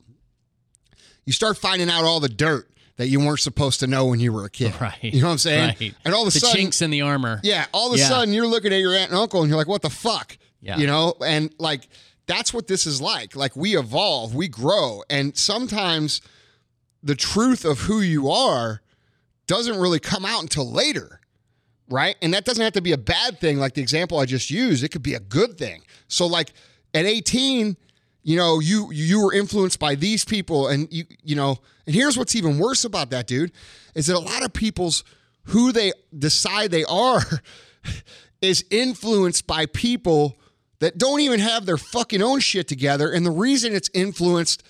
you 1.26 1.32
start 1.32 1.58
finding 1.58 1.90
out 1.90 2.04
all 2.04 2.20
the 2.20 2.28
dirt 2.28 2.70
that 2.98 3.08
you 3.08 3.18
weren't 3.20 3.40
supposed 3.40 3.80
to 3.80 3.86
know 3.86 4.04
when 4.06 4.20
you 4.20 4.32
were 4.32 4.44
a 4.44 4.50
kid 4.50 4.78
Right. 4.80 4.94
you 5.02 5.20
know 5.22 5.28
what 5.28 5.32
i'm 5.32 5.38
saying 5.38 5.74
Right. 5.80 5.94
and 6.04 6.14
all 6.14 6.22
of 6.22 6.28
a 6.28 6.30
sudden. 6.30 6.40
the 6.42 6.46
sudden 6.48 6.60
chinks 6.60 6.82
in 6.82 6.90
the 6.90 7.00
armor. 7.00 7.40
yeah, 7.42 7.64
all 7.72 7.88
of 7.88 7.94
a 7.96 7.98
Yeah. 7.98 8.08
sudden 8.08 8.34
you're 8.34 8.46
looking 8.46 8.72
at 8.72 8.78
your 8.80 8.94
aunt 8.94 9.10
and 9.10 9.18
uncle 9.18 9.40
and 9.40 9.48
you're 9.48 9.56
like, 9.58 9.66
what 9.68 9.82
the 9.82 9.90
fuck? 9.90 10.36
Yeah. 10.60 10.76
You 10.76 10.86
know, 10.86 11.14
and 11.24 11.50
like 11.58 11.88
that's 12.26 12.52
what 12.52 12.66
this 12.66 12.86
is 12.86 13.00
like. 13.00 13.34
Like 13.34 13.56
we 13.56 13.76
evolve, 13.78 14.34
we 14.34 14.48
grow, 14.48 15.02
and 15.08 15.34
sometimes 15.36 16.20
the 17.02 17.14
truth 17.14 17.64
of 17.64 17.78
who 17.80 18.00
you 18.00 18.28
are 18.30 18.82
doesn't 19.46 19.78
really 19.78 20.00
come 20.00 20.26
out 20.26 20.42
until 20.42 20.70
later. 20.70 21.20
Right? 21.88 22.16
And 22.20 22.34
that 22.34 22.44
doesn't 22.44 22.62
have 22.62 22.74
to 22.74 22.82
be 22.82 22.92
a 22.92 22.98
bad 22.98 23.40
thing 23.40 23.58
like 23.58 23.72
the 23.74 23.80
example 23.80 24.18
I 24.18 24.26
just 24.26 24.50
used. 24.50 24.84
It 24.84 24.90
could 24.90 25.02
be 25.02 25.14
a 25.14 25.20
good 25.20 25.56
thing. 25.56 25.82
So 26.08 26.26
like 26.26 26.52
at 26.92 27.06
18, 27.06 27.76
you 28.24 28.36
know, 28.36 28.58
you 28.60 28.90
you 28.92 29.24
were 29.24 29.32
influenced 29.32 29.78
by 29.78 29.94
these 29.94 30.24
people 30.24 30.66
and 30.68 30.86
you 30.92 31.04
you 31.22 31.34
know, 31.36 31.58
and 31.88 31.94
here's 31.94 32.18
what's 32.18 32.36
even 32.36 32.58
worse 32.58 32.84
about 32.84 33.08
that, 33.10 33.26
dude, 33.26 33.50
is 33.94 34.08
that 34.08 34.14
a 34.14 34.18
lot 34.18 34.44
of 34.44 34.52
people's 34.52 35.04
who 35.44 35.72
they 35.72 35.92
decide 36.16 36.70
they 36.70 36.84
are 36.84 37.22
is 38.42 38.62
influenced 38.70 39.46
by 39.46 39.64
people 39.64 40.38
that 40.80 40.98
don't 40.98 41.20
even 41.20 41.40
have 41.40 41.64
their 41.64 41.78
fucking 41.78 42.20
own 42.20 42.40
shit 42.40 42.68
together. 42.68 43.10
And 43.10 43.24
the 43.24 43.30
reason 43.30 43.74
it's 43.74 43.88
influenced 43.94 44.62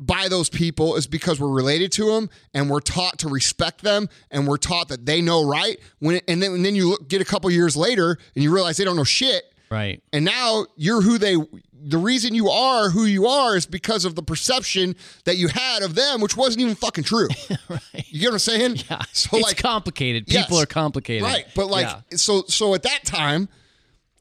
by 0.00 0.28
those 0.28 0.48
people 0.48 0.96
is 0.96 1.06
because 1.06 1.38
we're 1.38 1.50
related 1.50 1.92
to 1.92 2.06
them 2.06 2.30
and 2.54 2.70
we're 2.70 2.80
taught 2.80 3.18
to 3.18 3.28
respect 3.28 3.82
them 3.82 4.08
and 4.30 4.48
we're 4.48 4.56
taught 4.56 4.88
that 4.88 5.04
they 5.04 5.20
know 5.20 5.44
right. 5.44 5.78
When 5.98 6.22
and 6.26 6.42
then 6.42 6.52
and 6.52 6.64
then 6.64 6.74
you 6.74 6.88
look, 6.88 7.06
get 7.06 7.20
a 7.20 7.26
couple 7.26 7.50
years 7.50 7.76
later 7.76 8.16
and 8.34 8.42
you 8.42 8.50
realize 8.50 8.78
they 8.78 8.84
don't 8.84 8.96
know 8.96 9.04
shit. 9.04 9.44
Right. 9.70 10.02
And 10.14 10.24
now 10.24 10.64
you're 10.76 11.02
who 11.02 11.18
they. 11.18 11.36
The 11.82 11.98
reason 11.98 12.34
you 12.34 12.48
are 12.50 12.90
who 12.90 13.04
you 13.04 13.26
are 13.26 13.56
is 13.56 13.64
because 13.66 14.04
of 14.04 14.14
the 14.14 14.22
perception 14.22 14.96
that 15.24 15.36
you 15.36 15.48
had 15.48 15.82
of 15.82 15.94
them, 15.94 16.20
which 16.20 16.36
wasn't 16.36 16.60
even 16.62 16.74
fucking 16.74 17.04
true. 17.04 17.28
right. 17.68 17.80
You 18.08 18.20
get 18.20 18.26
what 18.28 18.32
I'm 18.34 18.38
saying? 18.40 18.76
Yeah. 18.90 19.02
So 19.12 19.38
it's 19.38 19.46
like, 19.46 19.56
complicated. 19.56 20.26
People 20.26 20.56
Yes. 20.56 20.62
are 20.62 20.66
complicated. 20.66 21.22
Right. 21.22 21.46
But 21.54 21.68
like 21.68 21.86
Yeah. 21.86 22.00
so 22.16 22.42
so 22.48 22.74
at 22.74 22.82
that 22.82 23.04
time, 23.04 23.48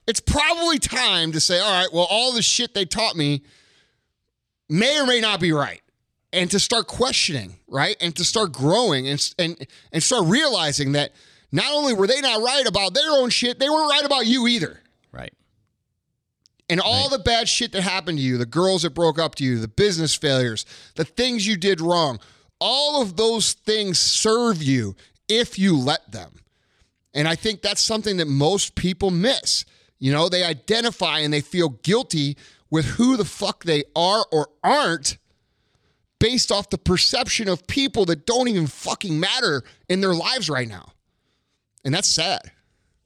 it's 0.07 0.19
probably 0.19 0.79
time 0.79 1.31
to 1.33 1.39
say, 1.41 1.59
all 1.59 1.71
right, 1.83 1.91
well, 1.93 2.07
all 2.09 2.33
the 2.33 2.41
shit 2.41 2.73
they 2.73 2.85
taught 2.85 3.15
me 3.15 3.43
may 4.69 4.99
or 4.99 5.05
may 5.05 5.19
not 5.19 5.39
be 5.39 5.51
right. 5.51 5.81
And 6.31 6.49
to 6.51 6.59
start 6.59 6.87
questioning, 6.87 7.55
right? 7.67 7.95
And 7.99 8.15
to 8.15 8.23
start 8.23 8.51
growing 8.51 9.07
and 9.07 9.33
and 9.39 9.67
and 9.91 10.03
start 10.03 10.27
realizing 10.27 10.91
that 10.91 11.11
not 11.51 11.73
only 11.73 11.93
were 11.95 12.05
they 12.05 12.21
not 12.21 12.41
right 12.43 12.67
about 12.67 12.93
their 12.93 13.09
own 13.11 13.31
shit, 13.31 13.57
they 13.59 13.67
weren't 13.69 13.89
right 13.89 14.05
about 14.05 14.27
you 14.27 14.47
either. 14.47 14.79
Right. 16.69 16.73
And 16.73 16.81
all 16.81 17.09
the 17.09 17.19
bad 17.19 17.49
shit 17.49 17.71
that 17.71 17.81
happened 17.81 18.17
to 18.19 18.23
you, 18.23 18.37
the 18.37 18.45
girls 18.45 18.83
that 18.83 18.91
broke 18.91 19.17
up 19.19 19.35
to 19.35 19.43
you, 19.43 19.59
the 19.59 19.67
business 19.67 20.15
failures, 20.15 20.65
the 20.95 21.05
things 21.05 21.47
you 21.47 21.57
did 21.57 21.81
wrong, 21.81 22.19
all 22.59 23.01
of 23.01 23.15
those 23.15 23.53
things 23.53 23.99
serve 23.99 24.61
you 24.61 24.95
if 25.27 25.57
you 25.57 25.77
let 25.77 26.11
them. 26.11 26.35
And 27.13 27.27
I 27.27 27.35
think 27.35 27.61
that's 27.61 27.81
something 27.81 28.17
that 28.17 28.27
most 28.27 28.75
people 28.75 29.09
miss. 29.11 29.65
You 29.97 30.11
know, 30.11 30.29
they 30.29 30.43
identify 30.43 31.19
and 31.19 31.33
they 31.33 31.41
feel 31.41 31.69
guilty 31.69 32.37
with 32.69 32.85
who 32.85 33.17
the 33.17 33.25
fuck 33.25 33.63
they 33.63 33.83
are 33.95 34.25
or 34.31 34.49
aren't 34.63 35.17
based 36.19 36.51
off 36.51 36.69
the 36.69 36.77
perception 36.77 37.47
of 37.47 37.65
people 37.65 38.05
that 38.05 38.25
don't 38.25 38.47
even 38.47 38.67
fucking 38.67 39.19
matter 39.19 39.63
in 39.87 40.01
their 40.01 40.13
lives 40.13 40.49
right 40.49 40.67
now. 40.67 40.91
And 41.83 41.93
that's 41.93 42.07
sad. 42.07 42.51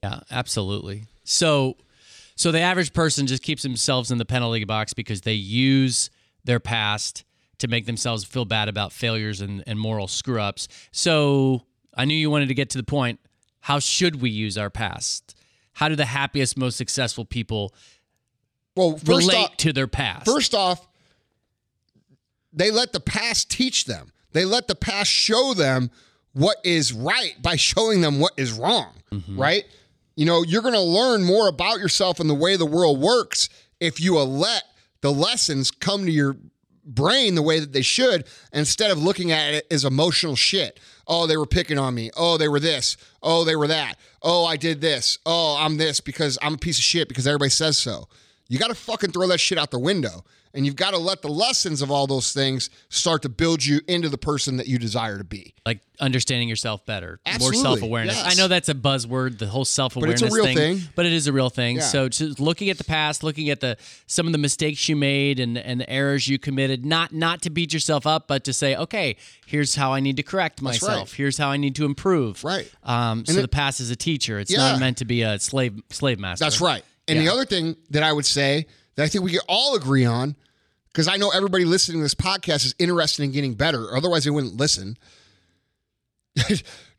Yeah, 0.03 0.22
absolutely. 0.32 1.05
So 1.24 1.77
so 2.36 2.52
the 2.52 2.60
average 2.60 2.94
person 2.94 3.28
just 3.28 3.44
keeps 3.44 3.63
themselves 3.63 4.12
in 4.12 4.18
the 4.18 4.25
penalty 4.25 4.63
box 4.63 4.94
because 4.94 5.22
they 5.22 5.34
use 5.34 6.10
their 6.44 6.60
past 6.60 7.24
to 7.60 7.68
make 7.68 7.86
themselves 7.86 8.24
feel 8.24 8.46
bad 8.46 8.68
about 8.68 8.92
failures 8.92 9.40
and, 9.42 9.63
and 9.68 9.80
moral 9.80 10.08
screw 10.08 10.42
ups. 10.42 10.68
So 10.92 11.63
I 11.96 12.06
knew 12.06 12.16
you 12.16 12.30
wanted 12.30 12.48
to 12.50 12.54
get 12.54 12.70
to 12.72 12.78
the 12.78 12.84
point. 12.84 13.20
How 13.62 13.80
should 13.80 14.22
we 14.22 14.30
use 14.30 14.58
our 14.58 14.70
past? 14.70 15.36
How 15.74 15.90
do 15.90 15.96
the 15.96 16.06
happiest, 16.06 16.58
most 16.58 16.75
successful 16.75 17.25
people 17.25 17.74
Well, 18.75 19.00
relate 19.06 19.38
off, 19.38 19.58
to 19.58 19.74
their 19.74 19.88
past? 19.88 20.25
first 20.25 20.54
off, 20.54 20.88
they 22.52 22.70
let 22.70 22.92
the 22.94 23.00
past 23.00 23.50
teach 23.50 23.86
them. 23.86 24.12
They 24.34 24.46
let 24.46 24.68
the 24.68 24.75
past 24.75 25.10
show 25.10 25.54
them 25.54 25.90
what 26.34 26.58
is 26.63 26.92
right 26.92 27.36
by 27.42 27.56
showing 27.56 28.02
them 28.02 28.20
what 28.20 28.34
is 28.38 28.52
wrong, 28.52 28.94
mm-hmm. 29.12 29.40
right? 29.40 29.66
You 30.15 30.25
know, 30.25 30.43
you're 30.43 30.62
going 30.62 30.74
to 30.74 30.79
learn 30.79 31.24
more 31.24 31.48
about 31.48 31.79
yourself 31.79 32.20
and 32.20 32.29
the 32.29 32.36
way 32.36 32.55
the 32.55 32.65
world 32.65 33.00
works 33.00 33.50
if 33.79 34.00
you 34.00 34.17
let 34.20 34.63
the 35.01 35.12
lessons 35.12 35.72
come 35.72 36.05
to 36.05 36.12
your 36.12 36.38
brain 36.86 37.36
the 37.36 37.41
way 37.41 37.60
that 37.60 37.74
they 37.74 37.82
should 37.82 38.25
instead 38.51 38.91
of 38.91 39.01
looking 39.01 39.32
at 39.32 39.53
it 39.53 39.67
as 39.72 39.86
emotional 39.86 40.36
shit. 40.36 40.79
Oh, 41.08 41.27
they 41.27 41.38
were 41.38 41.46
picking 41.46 41.77
on 41.77 41.96
me. 41.96 42.12
Oh, 42.15 42.38
they 42.38 42.48
were 42.48 42.60
this. 42.60 42.98
Oh, 43.22 43.43
they 43.43 43.55
were 43.55 43.67
that. 43.67 43.98
Oh, 44.22 44.46
I 44.46 44.58
did 44.58 44.82
this. 44.82 45.17
Oh, 45.25 45.58
I'm 45.60 45.77
this 45.77 46.00
because 46.00 46.38
I'm 46.41 46.55
a 46.55 46.58
piece 46.58 46.77
of 46.77 46.84
shit 46.84 47.08
because 47.08 47.27
everybody 47.27 47.50
says 47.50 47.77
so. 47.77 48.08
You 48.54 48.60
got 48.60 48.68
to 48.68 48.76
fucking 48.76 49.12
throw 49.14 49.26
that 49.30 49.40
shit 49.40 49.58
out 49.58 49.72
the 49.72 49.80
window. 49.80 50.24
And 50.56 50.68
you've 50.68 50.76
got 50.76 50.92
to 50.92 51.00
let 51.00 51.24
the 51.24 51.30
lessons 51.30 51.82
of 51.82 51.90
all 51.90 52.06
those 52.06 52.32
things 52.32 52.70
start 52.90 53.24
to 53.24 53.30
build 53.30 53.66
you 53.66 53.82
into 53.88 54.08
the 54.08 54.20
person 54.20 54.58
that 54.58 54.68
you 54.68 54.78
desire 54.78 55.18
to 55.18 55.24
be. 55.24 55.56
like 55.66 55.80
understanding 56.00 56.48
yourself 56.48 56.86
better, 56.86 57.20
Absolutely, 57.26 57.58
more 57.58 57.64
self 57.66 57.82
awareness. 57.82 58.16
yes. 58.18 58.38
I 58.38 58.40
know 58.40 58.48
that's 58.48 58.70
a 58.70 58.76
buzzword, 58.76 59.40
the 59.40 59.48
whole 59.48 59.66
self 59.66 59.96
awareness 59.96 60.22
a 60.22 60.30
real 60.30 60.46
thing, 60.46 60.56
thing. 60.56 60.82
but 60.96 61.08
it 61.08 61.14
is 61.14 61.26
a 61.26 61.34
real 61.34 61.50
thing. 61.50 61.78
Yeah. 61.78 61.82
So 61.82 62.08
just 62.08 62.40
looking 62.40 62.70
at 62.70 62.78
the 62.78 62.84
past, 62.84 63.24
looking 63.24 63.50
at 63.50 63.62
the 63.62 63.78
some 64.06 64.28
of 64.28 64.32
the 64.32 64.38
mistakes 64.38 64.88
you 64.88 64.96
made 64.96 65.40
and 65.40 65.58
and 65.58 65.82
the 65.82 65.90
errors 65.90 66.28
you 66.28 66.38
committed, 66.38 66.86
not 66.86 67.12
not 67.14 67.42
to 67.44 67.50
beat 67.50 67.74
yourself 67.74 68.06
up, 68.06 68.28
but 68.28 68.44
to 68.44 68.54
say, 68.54 68.76
okay, 68.76 69.16
here's 69.48 69.74
how 69.74 69.92
I 69.92 70.02
need 70.02 70.18
to 70.18 70.24
correct 70.24 70.62
myself. 70.62 71.10
right. 71.10 71.18
Here's 71.18 71.40
how 71.40 71.50
I 71.50 71.58
need 71.58 71.74
to 71.78 71.86
improve. 71.86 72.44
Right. 72.44 72.72
Um, 72.84 73.26
so 73.26 73.40
it- 73.40 73.42
the 73.42 73.48
past 73.48 73.80
is 73.80 73.90
a 73.90 73.96
teacher. 73.96 74.38
It's 74.40 74.52
Yeah. 74.52 74.58
not 74.74 74.80
meant 74.80 74.98
to 74.98 75.06
be 75.06 75.24
a 75.24 75.40
slave 75.40 75.82
slave 75.90 76.20
master. 76.20 76.46
That's 76.46 76.62
right. 76.62 76.84
And 77.08 77.20
the 77.20 77.32
other 77.32 77.46
thing 77.46 77.76
that 77.90 78.04
I 78.04 78.14
would 78.14 78.26
say 78.26 78.66
that 78.96 79.04
I 79.04 79.08
think 79.08 79.24
we 79.24 79.32
could 79.32 79.42
all 79.48 79.76
agree 79.76 80.06
on, 80.06 80.36
because 80.88 81.08
I 81.08 81.18
know 81.18 81.30
everybody 81.30 81.66
listening 81.66 82.00
to 82.00 82.04
this 82.04 82.16
podcast 82.16 82.66
is 82.66 82.76
interested 82.80 83.24
in 83.24 83.32
getting 83.32 83.56
better, 83.56 83.96
otherwise 83.96 84.24
they 84.24 84.32
wouldn't 84.32 84.58
listen. 84.58 84.98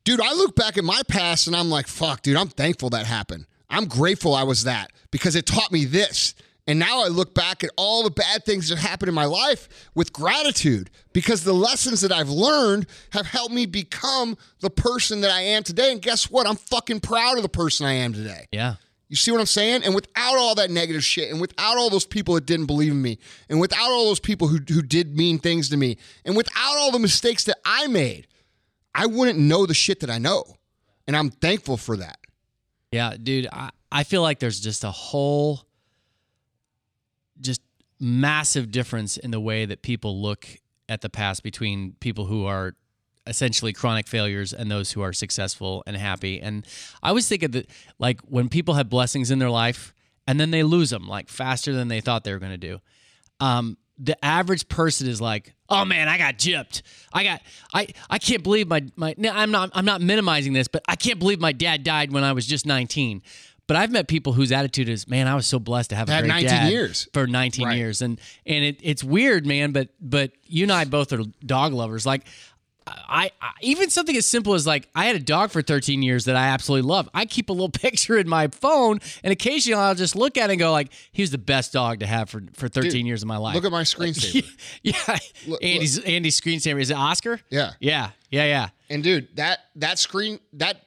dude, 0.04 0.20
I 0.20 0.32
look 0.34 0.54
back 0.54 0.76
at 0.76 0.84
my 0.84 1.00
past 1.08 1.46
and 1.46 1.56
I'm 1.56 1.70
like, 1.70 1.86
fuck, 1.86 2.22
dude, 2.22 2.36
I'm 2.36 2.48
thankful 2.48 2.90
that 2.90 3.06
happened. 3.06 3.46
I'm 3.70 3.86
grateful 3.86 4.34
I 4.34 4.42
was 4.42 4.64
that 4.64 4.92
because 5.10 5.34
it 5.36 5.46
taught 5.46 5.72
me 5.72 5.84
this. 5.84 6.34
And 6.66 6.78
now 6.78 7.04
I 7.04 7.08
look 7.08 7.34
back 7.34 7.62
at 7.62 7.70
all 7.76 8.04
the 8.04 8.10
bad 8.10 8.44
things 8.44 8.70
that 8.70 8.78
happened 8.78 9.08
in 9.08 9.14
my 9.14 9.26
life 9.26 9.68
with 9.94 10.12
gratitude 10.12 10.90
because 11.12 11.44
the 11.44 11.52
lessons 11.52 12.00
that 12.00 12.12
I've 12.12 12.30
learned 12.30 12.86
have 13.10 13.26
helped 13.26 13.52
me 13.52 13.66
become 13.66 14.38
the 14.60 14.70
person 14.70 15.20
that 15.22 15.30
I 15.30 15.40
am 15.42 15.62
today. 15.62 15.92
And 15.92 16.00
guess 16.00 16.30
what? 16.30 16.46
I'm 16.46 16.56
fucking 16.56 17.00
proud 17.00 17.36
of 17.36 17.42
the 17.42 17.50
person 17.50 17.84
I 17.84 17.94
am 17.94 18.14
today. 18.14 18.46
Yeah. 18.50 18.76
You 19.14 19.16
see 19.16 19.30
what 19.30 19.38
I'm 19.38 19.46
saying? 19.46 19.84
And 19.84 19.94
without 19.94 20.36
all 20.36 20.56
that 20.56 20.72
negative 20.72 21.04
shit, 21.04 21.30
and 21.30 21.40
without 21.40 21.78
all 21.78 21.88
those 21.88 22.04
people 22.04 22.34
that 22.34 22.46
didn't 22.46 22.66
believe 22.66 22.90
in 22.90 23.00
me, 23.00 23.20
and 23.48 23.60
without 23.60 23.88
all 23.88 24.06
those 24.06 24.18
people 24.18 24.48
who, 24.48 24.58
who 24.68 24.82
did 24.82 25.16
mean 25.16 25.38
things 25.38 25.68
to 25.68 25.76
me, 25.76 25.98
and 26.24 26.36
without 26.36 26.76
all 26.76 26.90
the 26.90 26.98
mistakes 26.98 27.44
that 27.44 27.56
I 27.64 27.86
made, 27.86 28.26
I 28.92 29.06
wouldn't 29.06 29.38
know 29.38 29.66
the 29.66 29.72
shit 29.72 30.00
that 30.00 30.10
I 30.10 30.18
know. 30.18 30.42
And 31.06 31.16
I'm 31.16 31.30
thankful 31.30 31.76
for 31.76 31.96
that. 31.98 32.18
Yeah, 32.90 33.14
dude, 33.22 33.46
I, 33.52 33.70
I 33.92 34.02
feel 34.02 34.20
like 34.20 34.40
there's 34.40 34.58
just 34.58 34.82
a 34.82 34.90
whole 34.90 35.60
just 37.40 37.60
massive 38.00 38.72
difference 38.72 39.16
in 39.16 39.30
the 39.30 39.38
way 39.38 39.64
that 39.64 39.82
people 39.82 40.20
look 40.20 40.48
at 40.88 41.02
the 41.02 41.08
past 41.08 41.44
between 41.44 41.92
people 42.00 42.24
who 42.24 42.46
are 42.46 42.74
essentially 43.26 43.72
chronic 43.72 44.06
failures 44.06 44.52
and 44.52 44.70
those 44.70 44.92
who 44.92 45.00
are 45.02 45.12
successful 45.12 45.82
and 45.86 45.96
happy. 45.96 46.40
And 46.40 46.66
I 47.02 47.08
always 47.08 47.28
think 47.28 47.42
of 47.42 47.52
the 47.52 47.66
like 47.98 48.20
when 48.22 48.48
people 48.48 48.74
have 48.74 48.88
blessings 48.90 49.30
in 49.30 49.38
their 49.38 49.50
life 49.50 49.94
and 50.26 50.38
then 50.38 50.50
they 50.50 50.62
lose 50.62 50.90
them 50.90 51.06
like 51.08 51.28
faster 51.28 51.72
than 51.72 51.88
they 51.88 52.00
thought 52.00 52.24
they 52.24 52.32
were 52.32 52.38
going 52.38 52.52
to 52.52 52.58
do. 52.58 52.80
Um, 53.40 53.76
the 53.98 54.22
average 54.24 54.68
person 54.68 55.06
is 55.06 55.20
like, 55.20 55.54
"Oh 55.68 55.84
man, 55.84 56.08
I 56.08 56.18
got 56.18 56.36
gypped. 56.36 56.82
I 57.12 57.22
got 57.22 57.42
I 57.72 57.86
I 58.10 58.18
can't 58.18 58.42
believe 58.42 58.66
my 58.66 58.82
my 58.96 59.14
no, 59.16 59.30
I'm 59.32 59.52
not 59.52 59.70
I'm 59.72 59.84
not 59.84 60.00
minimizing 60.00 60.52
this, 60.52 60.66
but 60.66 60.82
I 60.88 60.96
can't 60.96 61.18
believe 61.20 61.40
my 61.40 61.52
dad 61.52 61.84
died 61.84 62.12
when 62.12 62.24
I 62.24 62.32
was 62.32 62.44
just 62.46 62.66
19." 62.66 63.22
But 63.66 63.76
I've 63.78 63.90
met 63.90 64.08
people 64.08 64.34
whose 64.34 64.50
attitude 64.52 64.88
is, 64.88 65.06
"Man, 65.08 65.26
I 65.28 65.34
was 65.36 65.46
so 65.46 65.58
blessed 65.60 65.90
to 65.90 65.96
have 65.96 66.08
a 66.10 66.18
great 66.18 66.28
19 66.28 66.48
dad 66.48 66.70
years. 66.70 67.08
for 67.14 67.26
19 67.28 67.66
Right. 67.66 67.76
years." 67.78 68.02
And 68.02 68.20
and 68.44 68.64
it, 68.64 68.80
it's 68.82 69.04
weird, 69.04 69.46
man, 69.46 69.70
but 69.72 69.90
but 70.00 70.32
you 70.44 70.64
and 70.64 70.72
I 70.72 70.84
both 70.86 71.12
are 71.12 71.22
dog 71.46 71.72
lovers. 71.72 72.04
Like 72.04 72.26
I, 72.86 73.30
I 73.40 73.50
even 73.62 73.88
something 73.90 74.14
as 74.16 74.26
simple 74.26 74.52
as 74.54 74.66
like 74.66 74.88
I 74.94 75.06
had 75.06 75.16
a 75.16 75.20
dog 75.20 75.50
for 75.50 75.62
13 75.62 76.02
years 76.02 76.26
that 76.26 76.36
I 76.36 76.48
absolutely 76.48 76.88
love. 76.88 77.08
I 77.14 77.24
keep 77.24 77.48
a 77.48 77.52
little 77.52 77.68
picture 77.70 78.18
in 78.18 78.28
my 78.28 78.48
phone, 78.48 78.98
and 79.22 79.32
occasionally 79.32 79.80
I'll 79.80 79.94
just 79.94 80.14
look 80.14 80.36
at 80.36 80.50
it 80.50 80.54
and 80.54 80.58
go 80.60 80.70
like, 80.70 80.92
"He 81.12 81.22
was 81.22 81.30
the 81.30 81.38
best 81.38 81.72
dog 81.72 82.00
to 82.00 82.06
have 82.06 82.28
for 82.28 82.42
for 82.54 82.68
13 82.68 82.90
Dude, 82.90 83.06
years 83.06 83.22
of 83.22 83.28
my 83.28 83.36
life." 83.38 83.54
Look 83.54 83.64
at 83.64 83.72
my 83.72 83.82
screensaver. 83.84 84.46
yeah, 84.82 85.18
Andy's 85.62 85.98
Andy's 86.00 86.40
screensaver 86.40 86.80
is 86.80 86.90
it 86.90 86.96
Oscar? 86.96 87.40
Yeah. 87.50 87.72
yeah, 87.80 88.10
yeah, 88.30 88.44
yeah. 88.44 88.68
and 88.90 89.02
dude, 89.02 89.28
that 89.36 89.60
that 89.76 89.98
screen 89.98 90.38
that 90.54 90.82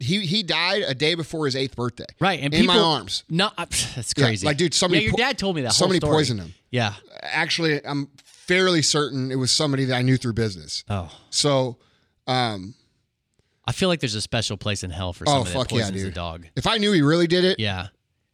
he 0.00 0.20
he 0.26 0.42
died 0.42 0.82
a 0.86 0.94
day 0.94 1.14
before 1.14 1.46
his 1.46 1.56
eighth 1.56 1.74
birthday. 1.76 2.04
Right, 2.20 2.40
and 2.40 2.52
in 2.52 2.60
people, 2.60 2.74
my 2.76 2.80
arms. 2.80 3.24
No, 3.30 3.50
that's 3.56 4.12
Yeah, 4.16 4.24
crazy. 4.26 4.46
like, 4.46 4.56
dude, 4.58 4.74
somebody 4.74 5.00
Yeah, 5.02 5.06
your 5.08 5.12
po- 5.12 5.16
dad 5.18 5.38
told 5.38 5.56
me 5.56 5.62
that. 5.62 5.68
whole 5.68 5.72
somebody 5.74 6.00
poisoned 6.00 6.40
him. 6.40 6.54
Yeah. 6.70 6.94
Actually, 7.22 7.84
I'm 7.84 8.08
fairly 8.48 8.82
certain 8.82 9.30
it 9.30 9.36
was 9.36 9.50
somebody 9.52 9.84
that 9.84 9.94
I 9.94 10.02
knew 10.02 10.16
through 10.16 10.32
business. 10.32 10.82
Oh, 10.88 11.10
So, 11.30 11.76
um, 12.26 12.74
I 13.66 13.72
feel 13.72 13.88
like 13.90 14.00
there's 14.00 14.14
a 14.14 14.20
special 14.22 14.56
place 14.56 14.82
in 14.82 14.90
hell 14.90 15.12
for 15.12 15.24
Oh, 15.28 15.44
somebody 15.44 15.52
fuck 15.54 15.68
that 15.68 15.74
yeah, 15.76 15.80
poisons 15.82 16.02
a 16.02 16.04
dude. 16.06 16.14
dog. 16.14 16.46
if 16.56 16.66
I 16.66 16.78
knew 16.78 16.90
he 16.92 17.02
really 17.02 17.26
did 17.26 17.44
it, 17.44 17.60
Yeah. 17.60 17.88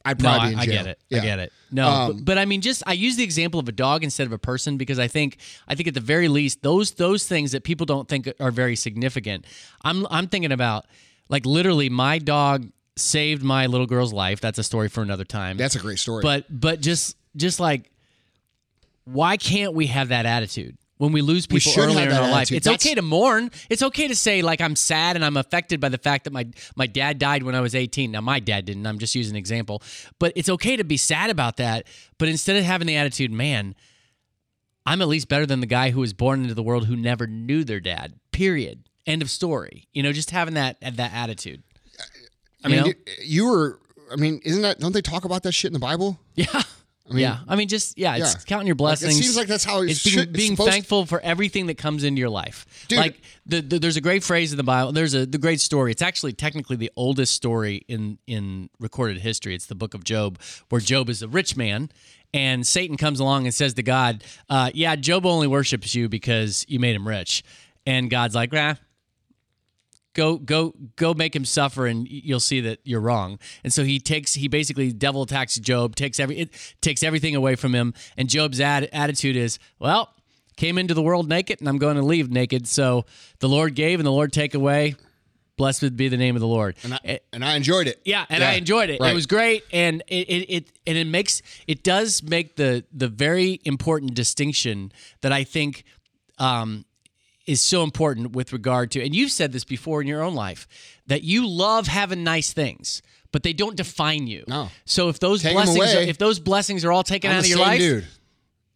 I'd 0.07 0.20
No, 0.22 0.29
probably 0.29 0.48
I, 0.48 0.48
be 0.48 0.53
in 0.55 0.59
I 0.61 0.66
get 0.66 0.87
it. 0.87 0.98
Yeah. 1.09 1.18
I 1.18 1.24
get 1.24 1.38
it. 1.38 1.53
No, 1.72 1.88
Um, 1.88 2.12
but, 2.18 2.24
but 2.27 2.38
I 2.38 2.44
mean, 2.44 2.61
just 2.61 2.83
I 2.87 2.92
use 2.92 3.16
the 3.16 3.24
example 3.24 3.59
of 3.59 3.68
a 3.68 3.72
dog 3.72 4.05
instead 4.05 4.27
of 4.27 4.33
a 4.35 4.38
person 4.38 4.77
because 4.77 4.98
I 4.98 5.09
think 5.09 5.38
I 5.66 5.74
think 5.74 5.88
at 5.88 5.94
the 5.94 6.00
very 6.00 6.29
least 6.29 6.62
those 6.62 6.90
those 6.92 7.27
things 7.27 7.53
that 7.53 7.64
people 7.64 7.87
don't 7.87 8.07
think 8.07 8.29
are 8.38 8.50
very 8.50 8.77
significant. 8.77 9.46
I'm 9.83 10.07
I'm 10.11 10.29
thinking 10.29 10.53
about 10.53 10.85
like 11.31 11.46
literally 11.46 11.88
my 11.88 12.18
dog 12.18 12.68
saved 12.96 13.42
my 13.42 13.64
little 13.66 13.87
girl's 13.87 14.12
life. 14.12 14.42
That's 14.42 14.59
a 14.59 14.62
story 14.62 14.88
for 14.90 15.00
another 15.03 15.24
time. 15.24 15.57
That's 15.57 15.74
a 15.74 15.79
great 15.81 15.98
story. 15.98 16.20
but 16.22 16.44
but 16.50 16.83
just 16.83 17.16
just 17.35 17.59
like 17.59 17.90
why 19.05 19.37
can't 19.37 19.75
we 19.75 19.87
have 19.87 20.09
that 20.09 20.27
attitude? 20.27 20.77
When 20.97 21.11
we 21.11 21.23
lose 21.23 21.47
people 21.47 21.73
should 21.73 21.85
earlier 21.88 22.09
in 22.09 22.12
our 22.14 22.31
life, 22.31 22.53
it's 22.53 22.64
That's- 22.67 22.87
okay 22.87 22.95
to 22.95 23.03
mourn. 23.03 23.51
It's 23.69 23.83
okay 23.83 24.07
to 24.07 24.14
say 24.14 24.43
like 24.43 24.61
I'm 24.61 24.77
sad 24.77 25.17
and 25.17 25.25
I'm 25.25 25.37
affected 25.37 25.81
by 25.81 25.88
the 25.88 25.99
fact 25.99 26.25
that 26.25 26.33
my 26.33 26.47
my 26.77 26.87
dad 26.87 27.19
died 27.19 27.43
when 27.43 27.55
I 27.57 27.61
was 27.61 27.75
18. 27.75 28.12
Now 28.12 28.21
my 28.21 28.38
dad 28.38 28.64
didn't. 28.64 28.87
I'm 28.87 29.01
just 29.01 29.14
using 29.14 29.33
an 29.35 29.38
example, 29.38 29.83
but 30.21 30.33
it's 30.37 30.49
okay 30.49 30.77
to 30.77 30.85
be 30.85 30.97
sad 30.97 31.31
about 31.31 31.57
that. 31.57 31.87
But 32.17 32.29
instead 32.29 32.57
of 32.57 32.64
having 32.64 32.87
the 32.87 32.97
attitude, 32.97 33.33
man, 33.33 33.75
I'm 34.87 35.03
at 35.03 35.09
least 35.09 35.29
better 35.29 35.47
than 35.47 35.61
the 35.61 35.67
guy 35.67 35.90
who 35.90 36.01
was 36.01 36.12
born 36.12 36.43
into 36.43 36.55
the 36.55 36.62
world 36.62 36.87
who 36.87 36.95
never 36.95 37.27
knew 37.27 37.64
their 37.64 37.81
dad. 37.81 38.14
Period. 38.31 38.88
End 39.05 39.21
of 39.21 39.31
story. 39.31 39.88
You 39.93 40.03
know, 40.05 40.12
just 40.12 40.31
having 40.31 40.55
that 40.55 40.81
that 40.81 41.12
attitude. 41.12 41.64
I 42.62 42.69
you 42.69 42.75
mean, 42.75 42.81
know? 42.83 42.87
you, 42.87 42.95
you 43.25 43.47
were. 43.51 43.81
I 44.12 44.17
mean, 44.17 44.40
isn't 44.45 44.62
that? 44.62 44.79
Don't 44.79 44.93
they 44.93 45.03
talk 45.03 45.25
about 45.25 45.43
that 45.43 45.53
shit 45.53 45.71
in 45.71 45.75
the 45.75 45.79
Bible? 45.81 46.21
Yeah. 46.37 46.62
Yeah. 47.11 47.40
I 47.47 47.57
mean, 47.57 47.69
just 47.69 47.99
yeah, 47.99 48.17
it's 48.17 48.35
Yeah. 48.35 48.40
counting 48.47 48.67
your 48.67 48.75
Like, 48.77 48.95
it 48.99 49.01
blessings. 49.01 49.19
seems 49.21 49.37
like 49.37 49.47
that's 49.49 49.64
how 49.64 49.83
it 49.83 49.90
it's 49.90 50.03
being, 50.05 50.19
it's 50.21 50.33
being 50.33 50.51
supposed- 50.53 50.71
thankful 50.71 51.07
for 51.07 51.21
everything 51.21 51.67
that 51.67 51.77
comes 51.77 52.03
into 52.05 52.19
your 52.21 52.31
life. 52.31 52.67
Dude. 52.88 52.99
Like 52.99 53.21
the, 53.47 53.61
the, 53.61 53.79
there's 53.79 53.97
a 53.97 54.01
great 54.01 54.25
phrase 54.25 54.53
in 54.53 54.57
the 54.57 54.62
Bible. 54.64 54.93
There's 54.93 55.14
a 55.14 55.27
the 55.27 55.38
great 55.38 55.61
story. 55.61 55.90
It's 55.93 56.03
actually 56.03 56.33
technically 56.33 56.77
the 56.77 56.90
oldest 56.97 57.35
story 57.35 57.85
in 57.88 58.19
in 58.27 58.71
recorded 58.81 59.19
history. 59.19 59.55
It's 59.55 59.67
the 59.67 59.75
book 59.75 59.95
of 59.95 60.03
Job, 60.05 60.38
where 60.71 60.81
Job 60.81 61.09
is 61.11 61.23
a 61.23 61.29
rich 61.29 61.57
man. 61.57 61.90
And 62.33 62.67
Satan 62.67 62.97
comes 62.97 63.21
along 63.21 63.45
and 63.47 63.55
says 63.55 63.75
to 63.75 63.83
God, 63.85 64.25
uh, 64.51 64.71
"Yeah, 64.75 64.97
Job 64.97 65.25
only 65.25 65.47
worships 65.47 65.95
you 65.95 66.09
because 66.09 66.64
you 66.69 66.81
made 66.81 66.97
him 66.97 67.07
rich." 67.07 67.45
And 67.87 68.11
God's 68.11 68.35
like, 68.35 68.51
"Ah, 68.55 68.77
Go 70.14 70.38
go 70.38 70.74
go 70.96 71.12
make 71.12 71.35
him 71.35 71.44
suffer 71.44 71.87
and 71.87 72.09
you'll 72.09 72.40
see 72.40 72.61
that 72.61 72.79
you're 72.85 73.00
wrong. 73.00 73.38
And 73.64 73.72
so 73.72 73.85
he 73.85 73.98
takes 73.98 74.35
he 74.35 74.48
basically 74.48 74.92
devil 74.92 75.22
attacks 75.22 75.57
Job, 75.57 75.96
takes 75.96 76.18
every 76.20 76.38
it 76.38 76.74
takes 76.81 77.03
everything 77.03 77.35
away 77.35 77.57
from 77.57 77.74
him 77.74 77.94
and 78.16 78.29
Job's 78.29 78.61
ad, 78.61 78.88
attitude 78.92 79.37
is, 79.37 79.59
well, 79.79 80.14
came 80.57 80.79
into 80.79 80.94
the 80.94 81.03
world 81.03 81.29
naked 81.29 81.61
and 81.61 81.68
I'm 81.68 81.79
going 81.79 81.96
to 81.96 82.03
leave 82.03 82.31
naked. 82.31 82.66
So 82.68 83.07
the 83.40 83.48
Lord 83.48 83.74
gave 83.74 83.98
and 83.98 84.07
the 84.07 84.12
Lord 84.12 84.33
take 84.33 84.55
away. 84.55 84.94
Blessed 85.57 85.96
be 85.96 86.09
the 86.09 86.16
name 86.16 86.35
of 86.35 86.40
the 86.40 86.48
Lord. 86.48 86.77
And 86.83 86.94
I, 86.94 87.20
and 87.33 87.44
I 87.44 87.55
enjoyed 87.55 87.87
it. 87.87 88.00
Yeah, 88.05 88.27
and 88.29 88.42
I 88.42 88.55
enjoyed 88.55 88.90
it. 88.90 89.00
right. 89.00 89.12
It 89.12 89.14
was 89.14 89.27
great, 89.27 89.62
and 89.72 90.03
it, 90.09 90.29
it 90.29 90.50
it 90.50 90.72
and 90.85 90.98
it 90.98 91.07
makes 91.07 91.42
it 91.68 91.85
does 91.85 92.24
make 92.24 92.57
the 92.57 92.85
the 92.92 93.07
very 93.07 93.61
important 93.64 94.14
distinction 94.14 94.90
that 95.20 95.31
I 95.31 95.44
think 95.44 95.85
um, 96.38 96.85
is 97.46 97.61
so 97.61 97.83
important 97.83 98.33
with 98.33 98.52
regard 98.52 98.90
to. 98.92 99.02
And 99.02 99.14
you've 99.14 99.30
said 99.30 99.52
this 99.52 99.64
before 99.64 100.00
in 100.00 100.07
your 100.09 100.22
own 100.22 100.35
life 100.35 100.66
that 101.07 101.22
you 101.22 101.46
love 101.46 101.87
having 101.87 102.24
nice 102.24 102.52
things, 102.52 103.02
but 103.33 103.42
they 103.42 103.52
don't 103.52 103.76
define 103.76 104.26
you. 104.26 104.44
No. 104.48 104.70
So 104.87 105.09
if 105.09 105.18
those 105.20 105.42
Take 105.42 105.52
blessings, 105.54 105.94
are, 105.94 106.00
if 106.00 106.18
those 106.18 106.38
blessings 106.38 106.85
are 106.85 106.92
all 106.92 107.02
taken 107.02 107.30
I'm 107.30 107.38
out 107.38 107.42
of 107.44 107.48
your 107.48 107.59
same 107.59 107.66
life, 107.66 107.78
dude. 107.78 108.07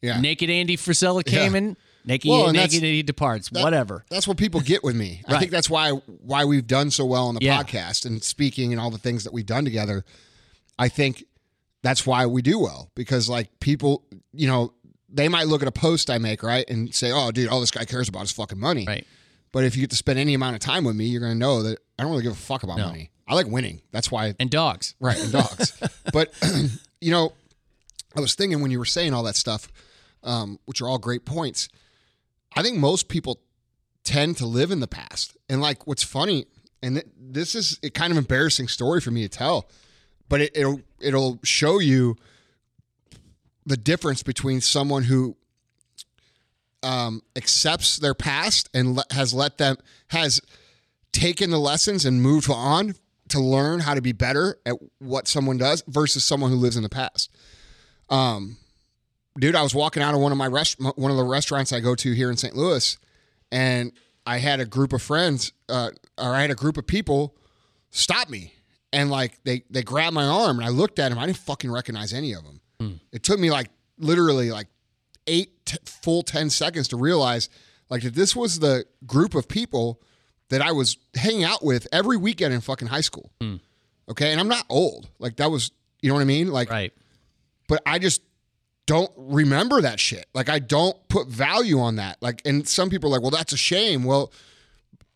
Yeah. 0.03 0.21
naked 0.21 0.51
Andy 0.51 0.77
Frisella 0.77 1.25
came 1.25 1.53
Yeah. 1.53 1.59
in. 1.59 1.77
Naked, 2.05 2.31
Well, 2.31 2.47
and 2.47 2.57
naked 2.57 2.83
that's- 2.83 3.03
departs. 3.05 3.51
That- 3.51 3.63
whatever. 3.65 4.05
That's 4.09 4.27
what 4.27 4.37
people 4.39 4.61
get 4.61 4.83
with 4.85 4.97
me. 4.97 5.23
I 5.29 5.39
think 5.39 5.51
that's 5.51 5.69
why 5.69 5.91
why 5.91 6.45
we've 6.45 6.67
done 6.67 6.91
so 6.91 7.05
well 7.05 7.27
on 7.29 7.35
the 7.35 7.45
Yeah. 7.45 7.63
podcast 7.63 8.07
and 8.07 8.23
speaking 8.23 8.73
and 8.73 8.81
all 8.81 8.91
the 8.91 8.99
things 8.99 9.25
that 9.25 9.33
we've 9.33 9.45
done 9.45 9.65
together. 9.65 10.05
I 10.79 10.89
think 10.89 11.25
that's 11.83 12.07
why 12.07 12.25
we 12.27 12.41
do 12.43 12.59
well 12.59 12.91
because 12.95 13.29
like 13.29 13.61
people, 13.61 14.05
you 14.33 14.47
know, 14.47 14.73
they 15.09 15.29
might 15.29 15.47
look 15.47 15.63
at 15.63 15.69
a 15.69 15.73
post 15.73 16.11
I 16.11 16.19
make 16.19 16.43
right 16.43 16.69
and 16.69 16.95
say, 16.95 17.11
"Oh, 17.13 17.31
dude, 17.31 17.49
all 17.49 17.61
this 17.61 17.71
guy 17.71 17.85
cares 17.85 18.09
about 18.09 18.25
is 18.25 18.33
fucking 18.33 18.59
money." 18.59 18.85
Right. 18.87 19.07
But 19.53 19.65
if 19.65 19.77
you 19.77 19.83
get 19.83 19.91
to 19.91 19.97
spend 19.97 20.19
any 20.19 20.35
amount 20.35 20.55
of 20.57 20.61
time 20.61 20.85
with 20.85 20.95
me, 20.95 21.07
you're 21.07 21.21
going 21.23 21.33
to 21.33 21.39
know 21.39 21.63
that 21.63 21.79
I 21.99 22.03
don't 22.03 22.11
really 22.13 22.23
give 22.23 22.33
a 22.33 22.37
fuck 22.37 22.63
about 22.65 22.77
No. 22.77 22.87
money. 22.87 23.11
I 23.27 23.35
like 23.35 23.47
winning. 23.47 23.81
That's 23.93 24.11
why 24.11 24.35
And 24.39 24.51
dogs. 24.51 24.95
Right, 25.01 25.19
and 25.19 25.33
dogs. 25.33 25.73
but 26.13 26.33
you 27.01 27.11
know, 27.11 27.33
I 28.17 28.21
was 28.21 28.35
thinking 28.35 28.61
when 28.61 28.71
you 28.71 28.79
were 28.79 28.85
saying 28.85 29.15
all 29.15 29.23
that 29.25 29.37
stuff, 29.37 29.69
um, 30.23 30.59
which 30.67 30.81
are 30.83 30.89
all 30.89 30.99
great 30.99 31.25
points. 31.25 31.69
I 32.57 32.63
think 32.63 32.77
most 32.79 33.09
people 33.09 33.41
tend 34.05 34.37
to 34.39 34.47
live 34.47 34.71
in 34.71 34.81
the 34.81 34.87
past, 34.89 35.37
and 35.49 35.61
like 35.61 35.87
what's 35.87 36.03
funny, 36.03 36.47
and 36.83 36.97
th- 36.97 37.07
this 37.19 37.55
is 37.55 37.79
a 37.83 37.91
kind 37.91 38.11
of 38.11 38.17
embarrassing 38.19 38.69
story 38.69 39.01
for 39.01 39.11
me 39.11 39.23
to 39.23 39.29
tell, 39.29 39.69
but 40.29 40.41
it, 40.41 40.53
it'll 40.57 40.81
it'll 41.01 41.39
show 41.45 41.79
you 41.79 42.17
the 43.69 43.77
difference 43.77 44.23
between 44.23 44.63
someone 44.63 45.05
who 45.05 45.37
um, 46.83 47.23
accepts 47.37 47.99
their 47.99 48.15
past 48.15 48.71
and 48.73 48.97
le- 48.97 49.05
has 49.11 49.35
let 49.35 49.59
them 49.59 49.77
has 50.09 50.41
taken 51.13 51.51
the 51.51 51.59
lessons 51.59 52.07
and 52.07 52.23
moved 52.23 52.51
on 52.51 52.95
to 53.29 53.39
learn 53.39 53.81
how 53.81 53.93
to 53.93 54.01
be 54.01 54.13
better 54.13 54.59
at 54.65 54.77
what 55.01 55.29
someone 55.29 55.59
does 55.59 55.85
versus 55.87 56.25
someone 56.25 56.51
who 56.51 56.57
lives 56.57 56.77
in 56.77 56.83
the 56.83 56.89
past. 56.89 57.31
Um, 58.09 58.57
dude, 59.39 59.55
I 59.55 59.63
was 59.63 59.75
walking 59.75 60.03
out 60.03 60.15
of 60.15 60.21
one 60.21 60.33
of 60.33 60.39
my 60.39 60.47
rest 60.47 60.81
one 60.81 61.11
of 61.11 61.19
the 61.19 61.25
restaurants 61.25 61.71
I 61.71 61.81
go 61.81 61.95
to 61.95 62.13
here 62.13 62.31
in 62.31 62.39
St. 62.39 62.57
Louis, 62.57 62.97
and 63.53 63.93
I 64.27 64.39
had 64.39 64.61
a 64.61 64.65
group 64.65 64.95
of 64.95 65.03
friends, 65.03 65.53
uh, 65.69 65.91
or 66.17 66.35
I 66.35 66.41
had 66.41 66.51
a 66.51 66.55
group 66.55 66.79
of 66.79 66.87
people 66.87 67.37
stop 67.91 68.31
me, 68.31 68.55
and 68.95 69.11
like 69.11 69.45
they 69.45 69.65
they 69.69 69.83
grabbed 69.83 70.15
my 70.15 70.25
arm, 70.25 70.59
and 70.59 70.67
I 70.67 70.71
looked 70.71 70.99
at 70.99 71.11
them. 71.11 71.19
I 71.19 71.27
didn't 71.27 71.39
fucking 71.39 71.71
recognize 71.71 72.15
any 72.15 72.33
of 72.33 72.45
them. 72.45 72.63
Hmm. 72.81 72.93
It 73.13 73.23
took 73.23 73.39
me 73.41 73.51
like 73.51 73.69
literally 73.99 74.51
like 74.51 74.69
eight 75.27 75.65
t- 75.67 75.79
full 75.85 76.23
10 76.23 76.51
seconds 76.51 76.89
to 76.89 76.97
realize 76.97 77.49
like 77.91 78.03
that 78.03 78.15
this 78.15 78.37
was 78.37 78.59
the 78.61 78.85
group 79.07 79.35
of 79.35 79.49
people 79.49 80.01
that 80.51 80.63
I 80.63 80.73
was 80.73 80.97
hanging 81.15 81.45
out 81.45 81.65
with 81.65 81.87
every 81.93 82.17
weekend 82.17 82.55
in 82.55 82.61
fucking 82.61 82.89
high 82.89 83.01
school. 83.03 83.31
Hmm. 83.41 83.57
Okay. 84.09 84.31
And 84.33 84.41
I'm 84.41 84.49
not 84.49 84.65
old. 84.69 85.09
Like 85.19 85.37
that 85.37 85.51
was, 85.51 85.71
you 86.01 86.09
know 86.09 86.15
what 86.15 86.23
I 86.23 86.25
mean? 86.25 86.49
Like, 86.49 86.71
Right. 86.71 86.93
but 87.69 87.83
I 87.85 87.99
just 87.99 88.23
don't 88.87 89.11
remember 89.17 89.83
that 89.83 90.01
shit. 90.01 90.27
Like 90.33 90.49
I 90.49 90.59
don't 90.61 90.97
put 91.09 91.29
value 91.29 91.79
on 91.81 91.97
that. 91.97 92.17
Like, 92.23 92.41
and 92.47 92.67
some 92.67 92.89
people 92.89 93.11
are 93.11 93.13
like, 93.13 93.23
well, 93.23 93.31
that's 93.31 93.53
a 93.53 93.57
shame. 93.59 94.05
Well, 94.05 94.33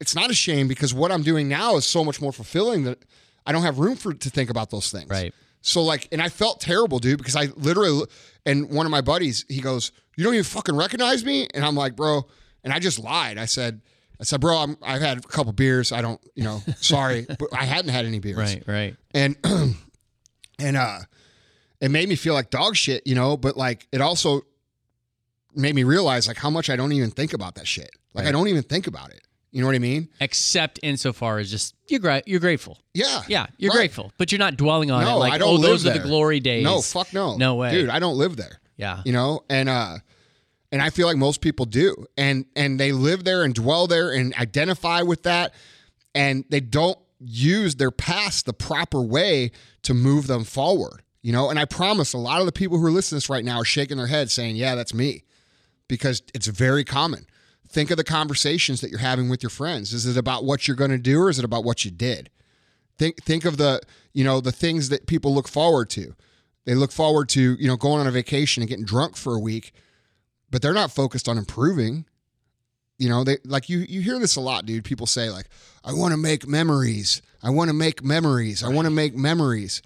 it's 0.01 0.15
not 0.15 0.31
a 0.31 0.35
shame 0.35 0.67
because 0.69 0.93
what 0.93 1.13
I'm 1.13 1.23
doing 1.23 1.49
now 1.49 1.77
is 1.77 1.85
so 1.87 2.05
much 2.05 2.21
more 2.21 2.33
fulfilling 2.33 2.85
that 2.85 2.99
I 3.47 3.53
don't 3.53 3.63
have 3.63 3.79
room 3.79 3.97
for 3.97 4.13
to 4.13 4.31
think 4.31 4.51
about 4.51 4.71
those 4.71 4.91
things. 4.91 5.09
Right. 5.09 5.33
So 5.63 5.83
like, 5.83 6.09
and 6.13 6.21
I 6.21 6.29
felt 6.29 6.61
terrible, 6.61 6.99
dude, 6.99 7.19
because 7.19 7.37
I 7.37 7.47
literally, 7.57 8.07
and 8.45 8.69
one 8.71 8.85
of 8.85 8.91
my 8.93 9.01
buddies, 9.01 9.45
he 9.49 9.61
goes, 9.61 9.93
"You 10.17 10.25
don't 10.25 10.35
even 10.35 10.45
fucking 10.45 10.77
recognize 10.77 11.25
me," 11.25 11.49
and 11.55 11.65
I'm 11.65 11.75
like, 11.77 11.97
"Bro," 11.97 12.27
and 12.65 12.73
I 12.73 12.79
just 12.81 12.99
lied. 12.99 13.39
I 13.39 13.45
said, 13.47 13.81
"I 14.21 14.25
said, 14.25 14.41
bro, 14.41 14.57
I'm, 14.59 14.77
I've 14.83 15.01
had 15.01 15.19
a 15.19 15.21
couple 15.23 15.53
beers. 15.53 15.93
I 15.93 16.03
don't, 16.03 16.21
you 16.35 16.43
know, 16.45 16.61
sorry, 16.81 17.27
but 17.27 17.49
I 17.57 17.65
hadn't 17.65 17.91
had 17.91 18.05
any 18.05 18.19
beers." 18.19 18.37
Right. 18.37 18.63
Right. 18.67 18.97
and 19.15 19.37
and 20.59 20.77
uh 20.77 20.99
it 21.81 21.91
made 21.91 22.09
me 22.09 22.15
feel 22.15 22.35
like 22.35 22.51
dog 22.51 22.77
shit 22.77 23.05
you 23.07 23.15
know 23.15 23.37
but 23.37 23.57
like 23.57 23.89
it 23.91 24.01
also 24.01 24.43
made 25.55 25.75
me 25.75 25.83
realize 25.83 26.29
like 26.29 26.37
how 26.37 26.51
much 26.51 26.71
i 26.71 26.77
don't 26.77 26.93
even 26.93 27.11
think 27.11 27.33
about 27.33 27.57
that 27.57 27.67
shit 27.67 27.91
like 28.15 28.27
i 28.27 28.31
don't 28.33 28.47
even 28.49 28.63
think 28.63 28.87
about 28.87 29.11
it 29.11 29.23
you 29.53 29.61
know 29.61 29.67
what 29.69 29.77
i 29.77 29.79
mean 29.79 30.09
Except 30.21 30.81
insofar 30.83 31.39
as 31.39 31.51
just 31.51 31.75
you're 31.89 32.01
gra- 32.01 32.23
you're 32.27 32.41
grateful. 32.41 32.79
yeah 32.95 33.23
Yeah, 33.29 33.47
you're 33.59 33.71
Right. 33.71 33.77
grateful, 33.79 34.13
but 34.19 34.33
you're 34.33 34.39
not 34.39 34.57
dwelling 34.57 34.91
on 34.91 35.05
no 35.05 35.17
it 35.17 35.19
like 35.19 35.33
i 35.35 35.39
don't 35.39 35.55
oh 35.55 35.59
those 35.59 35.83
there. 35.83 35.95
are 35.95 35.99
the 35.99 36.05
glory 36.09 36.41
days. 36.41 36.65
no 36.65 36.81
fuck 36.81 37.13
no 37.13 37.37
No 37.37 37.55
way. 37.57 37.71
dude 37.71 37.91
i 37.91 37.99
don't 37.99 38.17
live 38.19 38.37
there 38.37 38.61
Yeah. 38.77 39.03
you 39.05 39.13
know 39.13 39.45
and 39.51 39.69
uh 39.69 39.99
and 40.73 40.81
i 40.83 40.91
feel 40.91 41.07
like 41.07 41.17
most 41.17 41.41
people 41.43 41.67
do 41.67 42.07
and 42.17 42.47
and 42.57 42.81
they 42.81 42.93
live 42.93 43.25
there 43.25 43.45
and 43.45 43.55
dwell 43.55 43.87
there 43.87 44.11
and 44.11 44.35
identify 44.35 45.03
with 45.03 45.23
that 45.25 45.55
and 46.15 46.45
they 46.51 46.61
don't 46.61 46.99
use 47.21 47.77
their 47.77 47.91
past 47.93 48.47
the 48.47 48.53
proper 48.53 49.01
way 49.01 49.51
to 49.83 49.95
move 49.95 50.27
them 50.27 50.45
forward 50.45 51.03
you 51.21 51.31
know 51.33 51.51
and 51.51 51.59
i 51.59 51.65
promise 51.65 52.13
a 52.15 52.19
lot 52.19 52.41
of 52.41 52.47
the 52.47 52.53
people 52.53 52.79
who 52.79 52.87
are 52.87 52.91
listening 52.91 53.21
to 53.21 53.27
this 53.27 53.31
right 53.31 53.45
now 53.45 53.59
are 53.61 53.65
shaking 53.65 53.97
their 53.99 54.07
head 54.09 54.31
saying 54.31 54.57
yeah 54.57 54.75
that's 54.75 54.93
me 54.95 55.23
because 55.89 56.23
it's 56.35 56.47
very 56.47 56.85
common 56.85 57.27
think 57.73 57.91
of 57.91 57.97
the 57.97 58.05
conversations 58.05 58.81
that 58.81 58.91
you're 58.91 59.01
having 59.01 59.29
with 59.29 59.43
your 59.43 59.51
friends. 59.51 59.93
Is 59.93 60.07
it 60.07 60.17
about 60.17 60.45
what 60.45 60.69
you're 60.69 60.77
going 60.77 60.91
to 60.91 60.99
do 60.99 61.21
or 61.21 61.31
is 61.31 61.39
it 61.39 61.45
about 61.45 61.65
what 61.65 61.85
you 61.85 61.91
did? 61.91 62.31
Think 62.99 63.23
think 63.23 63.45
of 63.45 63.57
the 63.57 63.81
you 64.13 64.23
know 64.23 64.41
the 64.41 64.53
things 64.53 64.91
that 64.91 65.07
people 65.07 65.35
look 65.35 65.49
forward 65.49 65.89
to. 65.91 66.15
They 66.65 66.75
look 66.75 66.93
forward 66.93 67.29
to 67.31 67.55
you 67.55 67.67
know 67.67 67.77
going 67.77 68.01
on 68.01 68.07
a 68.07 68.11
vacation 68.11 68.63
and 68.63 68.69
getting 68.69 68.85
drunk 68.85 69.17
for 69.17 69.35
a 69.35 69.41
week 69.41 69.73
but 70.53 70.61
they're 70.61 70.75
not 70.75 70.93
focused 70.93 71.29
on 71.29 71.39
improving. 71.39 72.05
You 72.99 73.09
know 73.09 73.25
they 73.25 73.39
like 73.45 73.69
you 73.69 73.79
you 73.79 74.03
hear 74.03 74.21
this 74.21 74.37
a 74.37 74.41
lot 74.41 74.67
dude. 74.67 74.85
People 74.85 75.07
say 75.07 75.31
like 75.31 75.49
i 75.83 75.93
want 75.93 76.13
to 76.13 76.19
make 76.19 76.47
memories. 76.47 77.23
I 77.43 77.51
want 77.51 77.69
to 77.69 77.75
make 77.75 78.05
memories. 78.05 78.63
I 78.63 78.69
want 78.69 78.85
to 78.85 78.93
make 78.93 79.17
memories. 79.17 79.83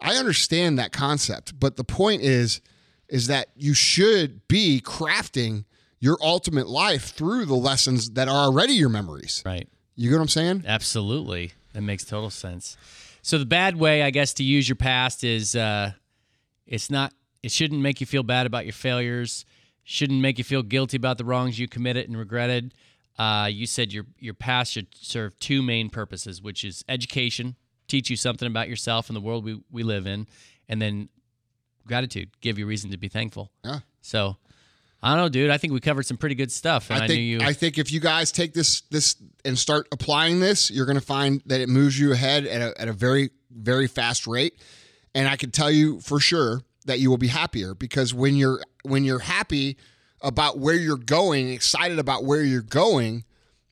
I 0.00 0.16
understand 0.16 0.78
that 0.78 0.92
concept 0.92 1.58
but 1.58 1.76
the 1.76 1.84
point 1.84 2.20
is 2.20 2.60
is 3.08 3.28
that 3.28 3.48
you 3.56 3.72
should 3.72 4.46
be 4.48 4.82
crafting 4.84 5.64
your 6.00 6.18
ultimate 6.22 6.68
life 6.68 7.14
through 7.14 7.46
the 7.46 7.54
lessons 7.54 8.10
that 8.10 8.28
are 8.28 8.44
already 8.46 8.74
your 8.74 8.88
memories 8.88 9.42
Right. 9.44 9.68
you 9.96 10.10
get 10.10 10.16
what 10.16 10.22
i'm 10.22 10.28
saying 10.28 10.64
Absolutely. 10.66 11.52
That 11.72 11.82
makes 11.82 12.04
total 12.04 12.30
sense. 12.30 12.76
So 13.22 13.36
the 13.36 13.46
bad 13.46 13.76
way, 13.76 14.02
I 14.02 14.10
guess, 14.10 14.32
to 14.34 14.44
use 14.44 14.68
your 14.68 14.76
past 14.76 15.24
is 15.24 15.56
uh, 15.56 15.90
it's 16.68 16.88
not. 16.88 17.12
It 17.42 17.50
shouldn't 17.50 17.80
make 17.80 18.00
you 18.00 18.06
feel 18.06 18.22
bad 18.22 18.46
about 18.46 18.64
your 18.64 18.72
failures. 18.74 19.44
Shouldn't 19.82 20.20
make 20.20 20.38
you 20.38 20.44
feel 20.44 20.62
guilty 20.62 20.96
about 20.96 21.18
the 21.18 21.24
wrongs 21.24 21.58
you 21.58 21.66
committed 21.66 22.06
and 22.08 22.16
regretted. 22.16 22.74
Uh, 23.18 23.48
you 23.50 23.66
said 23.66 23.92
your 23.92 24.06
your 24.20 24.34
past 24.34 24.70
should 24.72 24.86
serve 24.94 25.36
two 25.40 25.62
main 25.62 25.90
purposes, 25.90 26.40
which 26.40 26.62
is 26.64 26.84
education, 26.88 27.56
teach 27.88 28.08
you 28.08 28.16
something 28.16 28.46
about 28.46 28.68
yourself 28.68 29.08
and 29.08 29.16
the 29.16 29.20
world 29.20 29.44
we, 29.44 29.60
we 29.72 29.82
live 29.82 30.06
in, 30.06 30.28
and 30.68 30.80
then 30.80 31.08
gratitude, 31.88 32.30
give 32.40 32.56
you 32.56 32.66
reason 32.66 32.90
to 32.92 32.96
be 32.96 33.08
thankful. 33.08 33.50
Yeah. 33.64 33.80
So 34.00 34.36
I 35.04 35.10
don't 35.10 35.18
know, 35.18 35.28
dude. 35.28 35.50
I 35.50 35.58
think 35.58 35.74
we 35.74 35.80
covered 35.80 36.06
some 36.06 36.16
pretty 36.16 36.34
good 36.34 36.50
stuff, 36.50 36.88
and 36.90 37.02
I, 37.02 37.06
think 37.06 37.18
knew 37.18 37.24
you. 37.24 37.40
I 37.42 37.52
think 37.52 37.76
if 37.76 37.92
you 37.92 38.00
guys 38.00 38.32
take 38.32 38.54
this 38.54 38.80
this 38.90 39.16
and 39.44 39.58
start 39.58 39.86
applying 39.92 40.40
this, 40.40 40.70
you're 40.70 40.86
going 40.86 40.98
to 40.98 41.04
find 41.04 41.42
that 41.44 41.60
it 41.60 41.68
moves 41.68 42.00
you 42.00 42.12
ahead 42.12 42.46
at 42.46 42.62
a, 42.62 42.80
at 42.80 42.88
a 42.88 42.92
very 42.94 43.28
very 43.50 43.86
fast 43.86 44.26
rate. 44.26 44.54
And 45.14 45.28
I 45.28 45.36
can 45.36 45.50
tell 45.50 45.70
you 45.70 46.00
for 46.00 46.18
sure 46.20 46.62
that 46.86 47.00
you 47.00 47.10
will 47.10 47.18
be 47.18 47.28
happier 47.28 47.74
because 47.74 48.14
when 48.14 48.34
you're 48.34 48.62
when 48.82 49.04
you're 49.04 49.18
happy 49.20 49.76
about 50.22 50.58
where 50.58 50.74
you're 50.74 50.96
going, 50.96 51.50
excited 51.50 51.98
about 51.98 52.24
where 52.24 52.42
you're 52.42 52.62
going, 52.62 53.24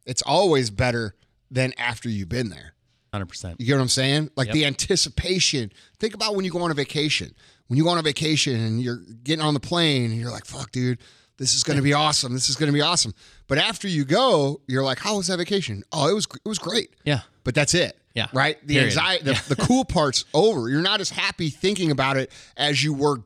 it's 0.05 0.23
always 0.23 0.69
better 0.71 1.15
than 1.51 1.73
after 1.79 2.11
you've 2.11 2.29
been 2.29 2.51
there. 2.51 2.75
Hundred 3.11 3.27
percent. 3.27 3.59
You 3.59 3.67
get 3.67 3.77
what 3.77 3.81
I'm 3.83 3.89
saying? 3.89 4.31
Like 4.37 4.49
Yep. 4.49 4.55
the 4.55 4.67
anticipation. 4.67 5.73
Think 5.99 6.13
about 6.15 6.37
when 6.37 6.45
you 6.45 6.51
go 6.51 6.61
on 6.61 6.71
a 6.71 6.75
vacation. 6.75 7.35
When 7.69 7.79
you 7.79 7.85
go 7.85 7.91
on 7.91 7.99
a 7.99 8.03
vacation 8.03 8.55
and 8.61 8.83
you're 8.83 9.01
getting 9.25 9.43
on 9.43 9.55
the 9.55 9.61
plane 9.61 10.11
and 10.11 10.21
you're 10.21 10.31
like, 10.31 10.45
fuck, 10.45 10.73
dude, 10.73 10.99
this 11.43 11.55
is 11.55 11.63
going 11.65 11.77
to 11.77 11.83
be 11.83 11.93
awesome. 11.93 12.33
This 12.33 12.49
is 12.49 12.57
going 12.57 12.69
to 12.69 12.73
be 12.73 12.81
awesome. 12.81 13.13
But 13.49 13.59
after 13.59 13.89
you 13.89 14.05
go, 14.05 14.61
you're 14.69 14.83
like, 14.85 14.99
how 15.01 15.17
was 15.17 15.27
that 15.27 15.37
vacation? 15.39 15.83
Oh, 15.93 16.09
it 16.09 16.15
was 16.15 16.27
it 16.45 16.49
was 16.49 16.59
great. 16.59 16.95
Yeah. 17.05 17.21
But 17.45 17.55
that's 17.55 17.75
it. 17.75 17.99
Yeah. 18.15 18.29
Right? 18.33 18.59
The 18.67 18.75
Period. 18.75 18.87
anxiety, 18.91 19.25
the, 19.25 19.45
the 19.55 19.57
cool 19.57 19.85
part's 19.85 20.25
over. 20.33 20.69
You're 20.69 20.83
not 20.83 21.01
as 21.01 21.11
happy 21.11 21.51
thinking 21.51 21.91
about 21.91 22.17
it 22.17 22.31
as 22.57 22.85
you 22.85 22.93
were 22.95 23.19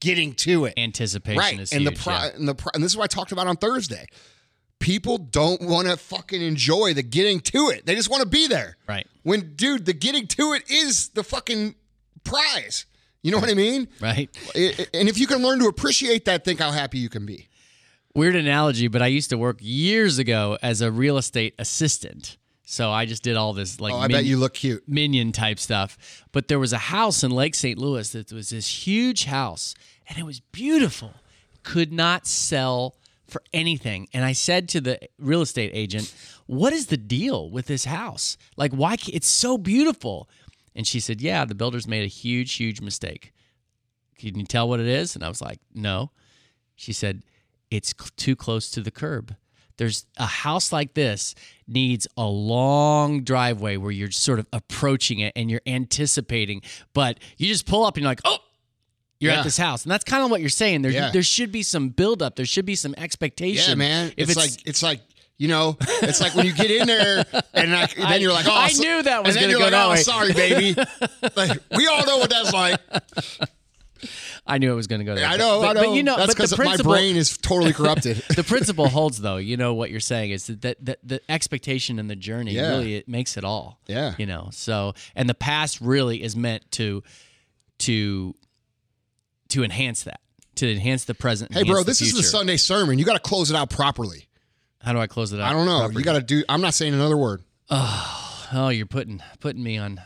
getting 0.00 0.32
to 0.34 0.64
it. 0.64 0.74
Anticipation 0.78 1.38
Right. 1.38 1.58
is 1.60 1.72
And 1.72 1.86
the 1.86 1.92
pro- 1.92 2.12
yeah. 2.14 2.30
and 2.34 2.48
the 2.48 2.54
pro- 2.54 2.70
and 2.72 2.82
this 2.82 2.92
is 2.92 2.96
what 2.96 3.04
I 3.04 3.08
talked 3.14 3.32
about 3.32 3.46
on 3.48 3.56
Thursday. 3.56 4.06
people 4.80 5.18
don't 5.18 5.60
want 5.62 5.88
to 5.88 5.96
fucking 5.96 6.40
enjoy 6.40 6.94
the 6.94 7.02
getting 7.02 7.40
to 7.40 7.68
it. 7.70 7.84
They 7.84 7.96
just 7.96 8.08
want 8.08 8.22
to 8.22 8.28
be 8.28 8.46
there. 8.46 8.76
Right. 8.88 9.06
When, 9.24 9.54
dude, 9.56 9.86
the 9.86 9.92
getting 9.92 10.26
to 10.28 10.52
it 10.52 10.62
is 10.70 11.08
the 11.10 11.24
fucking 11.24 11.74
prize. 12.24 12.86
You 13.24 13.32
know 13.32 13.38
what 13.40 13.50
I 13.50 13.54
mean? 13.54 13.88
Right. 14.00 14.30
It- 14.54 14.88
and 14.94 15.08
if 15.08 15.18
you 15.18 15.26
can 15.26 15.42
learn 15.42 15.58
to 15.58 15.66
appreciate 15.66 16.26
that, 16.26 16.44
think 16.44 16.60
how 16.60 16.70
happy 16.70 16.98
you 16.98 17.08
can 17.08 17.26
be. 17.26 17.48
Weird 18.14 18.36
analogy, 18.36 18.88
but 18.88 19.02
I 19.02 19.06
used 19.06 19.30
to 19.30 19.38
work 19.38 19.58
years 19.60 20.18
ago 20.18 20.58
as 20.62 20.80
a 20.80 20.90
real 20.90 21.18
estate 21.18 21.54
assistant. 21.58 22.36
So 22.64 22.90
I 22.90 23.06
just 23.06 23.22
did 23.22 23.36
all 23.36 23.52
this 23.54 23.80
like 23.80 23.94
Oh, 23.94 23.98
I 23.98 24.08
bet 24.08 24.24
you 24.24 24.36
look 24.36 24.54
cute. 24.54 24.86
minion 24.86 25.32
type 25.32 25.58
stuff. 25.58 25.96
But 26.32 26.48
there 26.48 26.58
was 26.58 26.72
a 26.72 26.78
house 26.78 27.24
in 27.24 27.30
Lake 27.30 27.54
St. 27.54 27.78
Louis 27.78 28.10
that 28.12 28.30
was 28.32 28.50
this 28.50 28.86
huge 28.86 29.24
house 29.24 29.74
and 30.08 30.18
it 30.18 30.24
was 30.24 30.40
beautiful. 30.40 31.14
Could 31.62 31.92
not 31.92 32.26
sell 32.26 32.96
for 33.26 33.42
anything. 33.52 34.08
And 34.12 34.24
I 34.24 34.32
said 34.32 34.68
to 34.70 34.80
the 34.80 34.98
real 35.18 35.42
estate 35.42 35.70
agent, 35.74 36.12
"What 36.46 36.72
is 36.72 36.86
the 36.86 36.96
deal 36.96 37.50
with 37.50 37.66
this 37.66 37.84
house? 37.86 38.36
Like 38.56 38.72
why 38.72 38.96
it's 39.10 39.26
so 39.28 39.56
beautiful?" 39.58 40.28
And 40.74 40.86
she 40.86 41.00
said, 41.00 41.20
"Yeah, 41.20 41.44
the 41.44 41.54
builders 41.54 41.86
made 41.86 42.04
a 42.04 42.06
huge 42.08 42.54
huge 42.54 42.80
mistake." 42.80 43.32
Can 44.18 44.38
you 44.38 44.44
tell 44.44 44.68
what 44.68 44.80
it 44.80 44.86
is? 44.86 45.14
And 45.14 45.24
I 45.24 45.28
was 45.28 45.40
like, 45.40 45.60
"No." 45.74 46.10
She 46.76 46.92
said, 46.92 47.22
It's 47.70 47.94
cl- 47.98 48.10
too 48.16 48.36
close 48.36 48.70
to 48.72 48.80
the 48.80 48.90
curb. 48.90 49.34
There's 49.76 50.06
a 50.16 50.26
house 50.26 50.72
like 50.72 50.94
this 50.94 51.34
needs 51.68 52.08
a 52.16 52.24
long 52.26 53.22
driveway 53.22 53.76
where 53.76 53.92
you're 53.92 54.10
sort 54.10 54.40
of 54.40 54.46
approaching 54.52 55.20
it 55.20 55.32
and 55.36 55.48
you're 55.50 55.60
anticipating, 55.66 56.62
but 56.94 57.18
you 57.36 57.46
just 57.46 57.64
pull 57.66 57.84
up 57.84 57.94
and 57.94 58.02
you're 58.02 58.10
like, 58.10 58.20
oh, 58.24 58.38
you're 59.20 59.32
Yeah. 59.32 59.38
at 59.38 59.44
this 59.44 59.56
house. 59.56 59.84
And 59.84 59.92
that's 59.92 60.04
kind 60.04 60.24
of 60.24 60.30
what 60.30 60.40
you're 60.40 60.48
saying. 60.48 60.82
There, 60.82 60.90
Yeah. 60.90 61.10
there 61.12 61.22
should 61.22 61.52
be 61.52 61.62
some 61.62 61.90
buildup. 61.90 62.34
There 62.36 62.46
should 62.46 62.66
be 62.66 62.74
some 62.74 62.94
expectation. 62.98 63.70
Yeah, 63.70 63.74
man. 63.76 64.12
If 64.16 64.28
it's, 64.30 64.36
like 64.36 64.66
it's 64.66 64.82
like 64.82 65.00
you 65.38 65.46
know, 65.46 65.76
it's 66.02 66.20
like 66.20 66.34
when 66.34 66.46
you 66.46 66.52
get 66.52 66.68
in 66.72 66.88
there 66.88 67.24
and 67.54 67.70
like, 67.70 67.94
then 67.94 68.20
you're 68.20 68.32
like, 68.32 68.46
oh, 68.48 68.52
I 68.52 68.70
so- 68.70 68.82
knew 68.82 69.02
that 69.04 69.24
was 69.24 69.36
gonna 69.36 69.48
you're 69.48 69.58
go 69.58 69.64
like, 69.66 69.70
that 69.72 69.86
oh, 69.86 69.90
way. 69.90 69.96
sorry, 70.02 70.32
baby. 70.32 70.74
like 71.36 71.56
we 71.76 71.86
all 71.86 72.04
know 72.04 72.18
what 72.18 72.30
that's 72.30 72.52
like. 72.52 72.80
I 74.46 74.58
knew 74.58 74.72
it 74.72 74.74
was 74.74 74.86
going 74.86 75.00
to 75.00 75.04
go 75.04 75.14
there. 75.14 75.26
I 75.26 75.36
know, 75.36 75.60
but, 75.60 75.76
I 75.76 75.80
know. 75.80 75.88
But 75.88 75.96
you 75.96 76.02
know, 76.02 76.16
that's 76.16 76.34
but 76.34 76.50
because 76.50 76.58
my 76.58 76.76
brain 76.76 77.16
is 77.16 77.36
totally 77.36 77.72
corrupted. 77.72 78.16
the 78.36 78.44
principle 78.44 78.88
holds 78.98 79.20
though 79.20 79.36
you 79.36 79.56
know 79.56 79.74
what 79.74 79.90
you're 79.90 80.00
saying 80.00 80.30
is 80.30 80.46
that, 80.46 80.62
that, 80.62 80.84
that 80.84 80.98
the 81.02 81.20
expectation 81.30 81.98
and 81.98 82.08
the 82.08 82.16
journey 82.16 82.52
Yeah. 82.52 82.70
really 82.70 82.96
it 82.96 83.08
makes 83.08 83.36
it 83.36 83.44
all 83.44 83.80
Yeah. 83.86 84.14
you 84.18 84.26
know 84.26 84.48
so 84.52 84.94
and 85.14 85.28
the 85.28 85.34
past 85.34 85.80
really 85.80 86.22
is 86.22 86.36
meant 86.36 86.70
to 86.72 87.02
to 87.80 88.34
to 89.48 89.64
enhance 89.64 90.02
that 90.04 90.20
to 90.56 90.70
enhance 90.70 91.04
the 91.04 91.14
present 91.14 91.52
hey, 91.52 91.62
bro, 91.62 91.78
enhance 91.80 91.84
the 91.84 91.90
this 91.90 92.00
is 92.02 92.14
the. 92.14 92.22
Sunday 92.22 92.56
sermon. 92.56 92.98
You 92.98 93.04
got 93.04 93.14
to 93.14 93.20
close 93.20 93.50
it 93.50 93.56
out 93.56 93.70
properly. 93.70 94.28
how 94.80 94.92
do 94.92 94.98
i 94.98 95.06
close 95.06 95.32
it 95.32 95.40
out 95.40 95.48
I 95.48 95.52
don't 95.52 95.66
know. 95.66 95.88
You 95.88 96.04
got 96.04 96.14
to 96.14 96.22
do. 96.22 96.44
I'm 96.48 96.60
not 96.60 96.74
saying 96.74 96.94
another 96.94 97.16
word. 97.16 97.42
oh 97.70 98.70
you're 98.72 98.86
putting 98.86 99.22
putting 99.40 99.62
me 99.62 99.78
on 99.78 100.00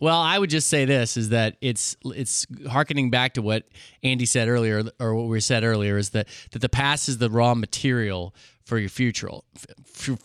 well 0.00 0.20
i 0.20 0.38
would 0.38 0.50
just 0.50 0.68
say 0.68 0.84
this 0.84 1.16
is 1.16 1.30
that 1.30 1.56
it's 1.60 1.96
it's 2.04 2.46
harkening 2.68 3.10
back 3.10 3.34
to 3.34 3.42
what 3.42 3.64
andy 4.02 4.26
said 4.26 4.48
earlier 4.48 4.82
or 5.00 5.14
what 5.14 5.28
we 5.28 5.40
said 5.40 5.64
earlier 5.64 5.96
is 5.96 6.10
that 6.10 6.28
that 6.52 6.60
the 6.60 6.68
past 6.68 7.08
is 7.08 7.18
the 7.18 7.30
raw 7.30 7.54
material 7.54 8.34
for 8.64 8.78
your 8.78 8.88
future 8.88 9.28
f- 9.56 9.66
f- 10.10 10.18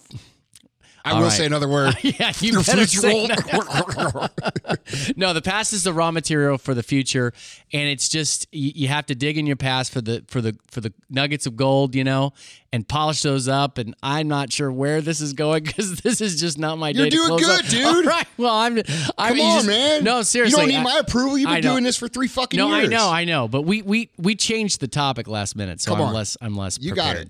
I 1.06 1.12
All 1.12 1.18
will 1.18 1.24
right. 1.26 1.32
say 1.32 1.46
another 1.46 1.68
word. 1.68 1.96
Yeah, 2.04 2.32
you 2.40 2.54
Your 2.54 2.64
better 2.64 2.86
say 2.86 3.28
no, 5.16 5.34
the 5.34 5.42
past 5.44 5.74
is 5.74 5.84
the 5.84 5.94
raw 5.94 6.12
material 6.12 6.58
for 6.58 6.74
the 6.74 6.84
future, 6.84 7.34
and 7.72 7.88
it's 7.90 8.10
just 8.10 8.48
you, 8.52 8.72
you 8.76 8.88
have 8.88 9.06
to 9.08 9.16
dig 9.16 9.38
in 9.38 9.46
your 9.48 9.56
past 9.56 9.92
for 9.92 10.02
the 10.02 10.24
for 10.28 10.42
the 10.42 10.58
for 10.70 10.82
the 10.82 10.94
nuggets 11.10 11.46
of 11.46 11.56
gold, 11.56 11.96
you 11.96 12.04
know, 12.04 12.34
and 12.74 12.88
polish 12.88 13.22
those 13.22 13.48
up. 13.48 13.78
And 13.78 13.96
I'm 14.04 14.28
not 14.28 14.52
sure 14.52 14.72
where 14.72 15.02
this 15.02 15.22
is 15.22 15.34
going 15.34 15.64
because 15.66 16.02
this 16.02 16.22
is 16.22 16.40
just 16.40 16.58
not 16.58 16.78
my 16.78 16.90
You're 16.90 17.10
doing 17.10 17.28
close 17.28 17.46
good, 17.46 17.60
up. 17.66 17.72
dude. 17.72 17.86
All 17.86 18.04
right. 18.04 18.28
Well, 18.38 18.54
I'm. 18.56 18.78
I'm 19.18 19.38
Come 19.38 19.42
on, 19.42 19.66
man. 19.68 20.04
No, 20.04 20.22
seriously. 20.24 20.62
You 20.66 20.68
don't 20.72 20.84
need 20.84 20.90
I- 20.90 20.96
my 20.96 21.00
approval. 21.00 21.38
You've 21.38 21.50
been 21.50 21.62
doing 21.62 21.84
this 21.84 21.98
for 21.98 22.08
three 22.08 22.28
fucking 22.28 22.58
no, 22.58 22.76
years. 22.76 22.90
No, 22.90 22.98
I 22.98 23.00
know, 23.00 23.10
I 23.12 23.26
know, 23.26 23.48
but 23.48 23.62
we 23.64 23.82
we 23.82 24.10
we 24.18 24.36
changed 24.36 24.80
the 24.80 24.88
topic 24.88 25.28
last 25.28 25.56
minute, 25.56 25.82
so 25.82 25.92
Come 25.92 26.02
I'm 26.02 26.08
on. 26.08 26.14
less 26.14 26.38
I'm 26.42 26.56
less. 26.56 26.80
You 26.80 26.94
got 26.96 27.16
it. 27.18 27.30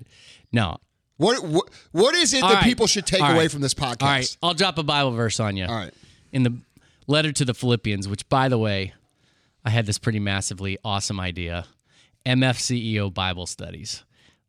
No, 0.51 0.77
What, 1.19 1.43
what 1.43 1.69
what 1.91 2.15
is 2.15 2.33
it 2.33 2.41
All 2.41 2.49
that 2.49 2.55
right. 2.55 2.63
people 2.63 2.87
should 2.87 3.05
take 3.05 3.21
All 3.21 3.29
away 3.31 3.39
right. 3.43 3.51
from 3.51 3.61
this 3.61 3.73
podcast? 3.73 4.01
All 4.01 4.07
right, 4.09 4.37
I'll 4.41 4.53
drop 4.55 4.77
a 4.77 4.83
Bible 4.83 5.11
verse 5.11 5.39
on 5.39 5.55
you. 5.57 5.65
All 5.65 5.75
right. 5.75 5.93
In 6.31 6.43
the 6.43 6.57
letter 7.07 7.31
to 7.33 7.43
the 7.45 7.53
Philippians, 7.53 8.07
which, 8.07 8.27
by 8.29 8.47
the 8.49 8.57
way, 8.57 8.93
I 9.65 9.69
had 9.69 9.85
this 9.85 9.97
pretty 9.97 10.19
massively 10.19 10.77
awesome 10.83 11.19
idea. 11.19 11.65
MFCEO 12.25 13.13
Bible 13.13 13.45
studies, 13.45 14.03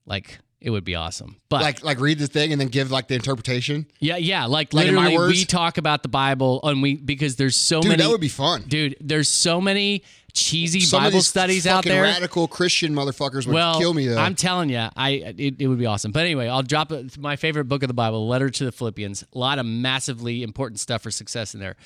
like 0.06 0.38
it 0.61 0.70
would 0.70 0.85
be 0.85 0.94
awesome. 0.94 1.40
But 1.48 1.62
Like 1.62 1.83
like 1.83 2.00
read 2.00 2.18
the 2.18 2.26
thing 2.26 2.52
and 2.52 2.61
then 2.61 2.68
give 2.68 2.90
like 2.90 3.09
the 3.09 3.14
interpretation. 3.14 3.87
yeah, 3.98 4.16
yeah, 4.16 4.44
like, 4.44 4.72
Like 4.74 4.87
literally, 4.87 5.16
we 5.16 5.44
talk 5.44 5.78
about 5.78 6.02
the 6.02 6.09
Bible 6.09 6.61
and 6.62 6.83
we 6.83 6.96
because 6.96 7.37
there's 7.37 7.56
so 7.56 7.80
Dude, 7.80 7.90
many. 7.92 8.02
that 8.02 8.11
would 8.11 8.20
be 8.20 8.28
fun. 8.28 8.64
dude. 8.68 8.96
There's 9.00 9.28
so 9.28 9.61
many 9.61 10.02
cheesy 10.32 10.80
Some 10.80 11.02
Bible 11.02 11.22
studies 11.22 11.66
out 11.66 11.84
there. 11.84 12.02
Radical 12.02 12.48
Christian 12.48 12.94
motherfuckers 12.94 13.46
would 13.46 13.54
well, 13.54 13.78
kill 13.78 13.94
me 13.94 14.06
though. 14.06 14.18
I'm 14.18 14.34
telling 14.34 14.70
you, 14.70 14.88
I 14.96 15.34
it, 15.36 15.60
it 15.60 15.66
would 15.66 15.78
be 15.78 15.86
awesome. 15.86 16.12
But 16.12 16.20
anyway, 16.20 16.48
I'll 16.48 16.62
drop 16.62 16.92
it, 16.92 17.18
my 17.18 17.36
favorite 17.36 17.64
book 17.64 17.82
of 17.82 17.88
the 17.88 17.94
Bible, 17.94 18.26
Letter 18.28 18.50
to 18.50 18.64
the 18.64 18.72
Philippians. 18.72 19.24
A 19.34 19.38
lot 19.38 19.58
of 19.58 19.66
massively 19.66 20.42
important 20.42 20.80
stuff 20.80 21.02
for 21.02 21.10
success 21.10 21.54
in 21.54 21.60
there. 21.60 21.76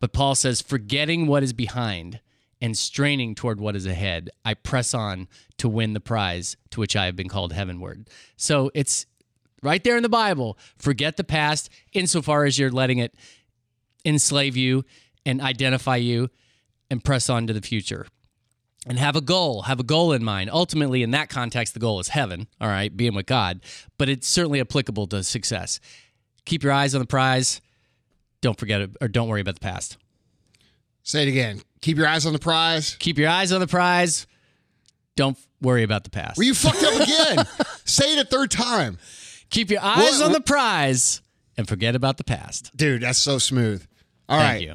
But 0.00 0.12
Paul 0.12 0.34
says, 0.34 0.60
forgetting 0.60 1.26
what 1.26 1.42
is 1.42 1.52
behind 1.52 2.20
and 2.60 2.76
straining 2.76 3.34
toward 3.34 3.60
what 3.60 3.76
is 3.76 3.86
ahead, 3.86 4.30
I 4.44 4.54
press 4.54 4.94
on 4.94 5.28
to 5.58 5.68
win 5.68 5.92
the 5.92 6.00
prize 6.00 6.56
to 6.70 6.80
which 6.80 6.96
I 6.96 7.06
have 7.06 7.16
been 7.16 7.28
called 7.28 7.52
heavenward. 7.52 8.08
So 8.36 8.70
it's 8.74 9.06
right 9.62 9.82
there 9.82 9.96
in 9.96 10.02
the 10.02 10.08
Bible. 10.08 10.58
Forget 10.78 11.16
the 11.16 11.24
past 11.24 11.70
insofar 11.92 12.44
as 12.44 12.58
you're 12.58 12.70
letting 12.70 12.98
it 12.98 13.14
enslave 14.04 14.56
you 14.56 14.84
and 15.24 15.40
identify 15.40 15.96
you 15.96 16.30
and 16.90 17.02
press 17.04 17.28
on 17.30 17.46
to 17.46 17.52
the 17.52 17.60
future 17.62 18.06
and 18.86 18.98
have 18.98 19.16
a 19.16 19.20
goal, 19.20 19.62
have 19.62 19.80
a 19.80 19.84
goal 19.84 20.12
in 20.12 20.22
mind. 20.22 20.48
Ultimately, 20.52 21.02
in 21.02 21.10
that 21.10 21.28
context, 21.28 21.74
the 21.74 21.80
goal 21.80 21.98
is 22.00 22.08
heaven, 22.08 22.46
all 22.60 22.68
right, 22.68 22.96
being 22.96 23.14
with 23.14 23.26
God, 23.26 23.60
but 23.98 24.08
it's 24.08 24.28
certainly 24.28 24.60
applicable 24.60 25.06
to 25.08 25.22
success. 25.24 25.80
Keep 26.44 26.62
your 26.62 26.72
eyes 26.72 26.94
on 26.94 27.00
the 27.00 27.06
prize. 27.06 27.60
Don't 28.40 28.58
forget 28.58 28.80
it, 28.80 28.90
or 29.00 29.08
don't 29.08 29.28
worry 29.28 29.40
about 29.40 29.54
the 29.54 29.60
past. 29.60 29.96
Say 31.02 31.22
it 31.22 31.28
again. 31.28 31.60
Keep 31.80 31.96
your 31.98 32.06
eyes 32.06 32.26
on 32.26 32.32
the 32.32 32.38
prize. 32.38 32.96
Keep 32.98 33.18
your 33.18 33.28
eyes 33.28 33.50
on 33.52 33.60
the 33.60 33.66
prize. 33.66 34.26
Don't 35.16 35.38
worry 35.62 35.82
about 35.82 36.04
the 36.04 36.10
past. 36.10 36.36
Were 36.36 36.44
you 36.44 36.54
fucked 36.54 36.82
up 36.82 36.94
again? 37.00 37.46
Say 37.84 38.16
it 38.16 38.18
a 38.24 38.28
third 38.28 38.50
time. 38.50 38.98
Keep 39.50 39.70
your 39.70 39.80
eyes 39.82 40.18
What- 40.18 40.26
on 40.26 40.32
the 40.32 40.40
prize 40.40 41.22
and 41.56 41.66
forget 41.66 41.94
about 41.96 42.18
the 42.18 42.24
past. 42.24 42.70
Dude, 42.76 43.02
that's 43.02 43.18
so 43.18 43.38
smooth. 43.38 43.84
All 44.28 44.38
Thank 44.38 44.52
right. 44.52 44.62
you. 44.62 44.74